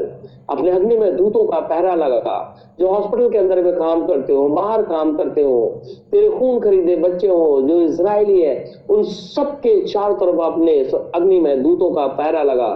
अपने 0.50 0.70
अग्नि 0.70 0.96
में 0.98 1.16
दूतों 1.16 1.44
का 1.44 1.60
पहरा 1.60 1.94
लगा 1.94 2.56
जो 2.80 2.88
हॉस्पिटल 2.88 3.28
के 3.30 3.38
अंदर 3.38 3.62
में 3.62 3.72
काम 3.74 4.06
करते 4.06 4.32
हो, 4.32 4.48
बाहर 4.48 4.82
काम 4.82 5.16
करते 5.16 5.42
हो, 5.42 5.80
तेरे 6.10 6.28
खून 6.28 6.60
खरीदे 6.60 6.96
बच्चे 6.96 7.28
हो, 7.28 7.62
जो 7.62 7.80
इसराइली 7.80 8.40
है, 8.40 8.82
उन 8.90 9.02
सब 9.02 9.58
के 9.60 9.80
चारों 9.86 10.16
तरफ़ 10.16 10.40
अपने 10.42 10.78
अग्नि 11.14 11.40
में 11.40 11.62
दूतों 11.62 11.90
का 11.90 12.06
पहरा 12.06 12.42
लगा, 12.42 12.68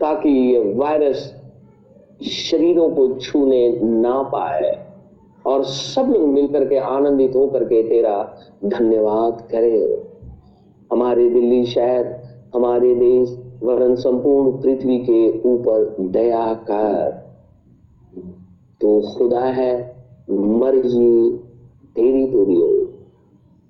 ताकि 0.00 0.28
ये 0.28 0.74
वायरस 0.74 1.34
शरीरों 2.22 2.88
को 2.90 3.08
छूने 3.14 3.80
ना 3.82 4.22
पाए। 4.22 4.87
और 5.48 5.64
सब 5.64 6.10
लोग 6.10 6.28
मिलकर 6.28 6.64
के 6.64 6.76
आनंदित 6.76 7.36
होकर 7.36 7.64
के 7.64 7.82
तेरा 7.82 8.38
धन्यवाद 8.64 9.48
करे। 9.50 10.04
हमारे 10.92 11.30
दिल्ली 11.30 11.64
शहर, 11.64 12.20
हमारे 12.54 12.94
देश, 12.94 13.38
वरन 13.62 13.94
संपूर्ण 13.94 14.50
पृथ्वी 14.50 14.98
के 14.98 15.40
ऊपर 15.40 15.96
दया 16.00 16.54
कर। 16.54 17.28
तो 18.80 19.00
खुदा 19.00 19.40
है 19.40 19.96
मर्ज़ी 20.30 21.36
तेरी 21.96 22.24
पूरी 22.26 22.54
हो। 22.54 22.84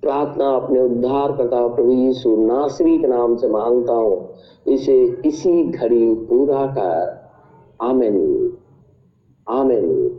प्रार्थना 0.01 0.49
अपने 0.49 0.79
उद्धार 0.79 1.31
करता 1.31 1.67
प्रभु 1.67 1.91
यीशु 1.91 2.35
नासरी 2.37 2.97
के 2.97 3.07
नाम 3.07 3.35
से 3.35 3.47
माँगता 3.47 3.93
हूँ, 3.93 4.29
इसे 4.67 5.21
इसी 5.25 5.63
घड़ी 5.63 6.13
पूरा 6.13 6.65
कर। 6.67 7.19
आमिन। 7.81 8.53
आमिन। 9.49 10.18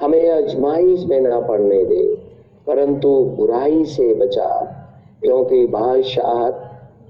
हमें 0.00 0.30
अजमाइश 0.30 1.04
में 1.06 1.20
ना 1.20 1.40
पड़ने 1.40 1.84
दे, 1.84 2.14
परंतु 2.66 3.24
बुराई 3.24 3.84
से 3.84 4.14
बचा, 4.14 4.76
क्योंकि 5.22 5.66
बादशाह 5.66 6.50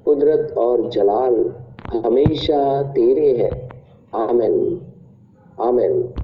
कुदरत 0.05 0.55
और 0.59 0.91
जलाल 0.91 1.55
हमेशा 1.93 2.83
तेरे 2.83 3.33
है। 3.33 3.69
आमिन। 4.15 4.83
आमिन। 5.61 6.20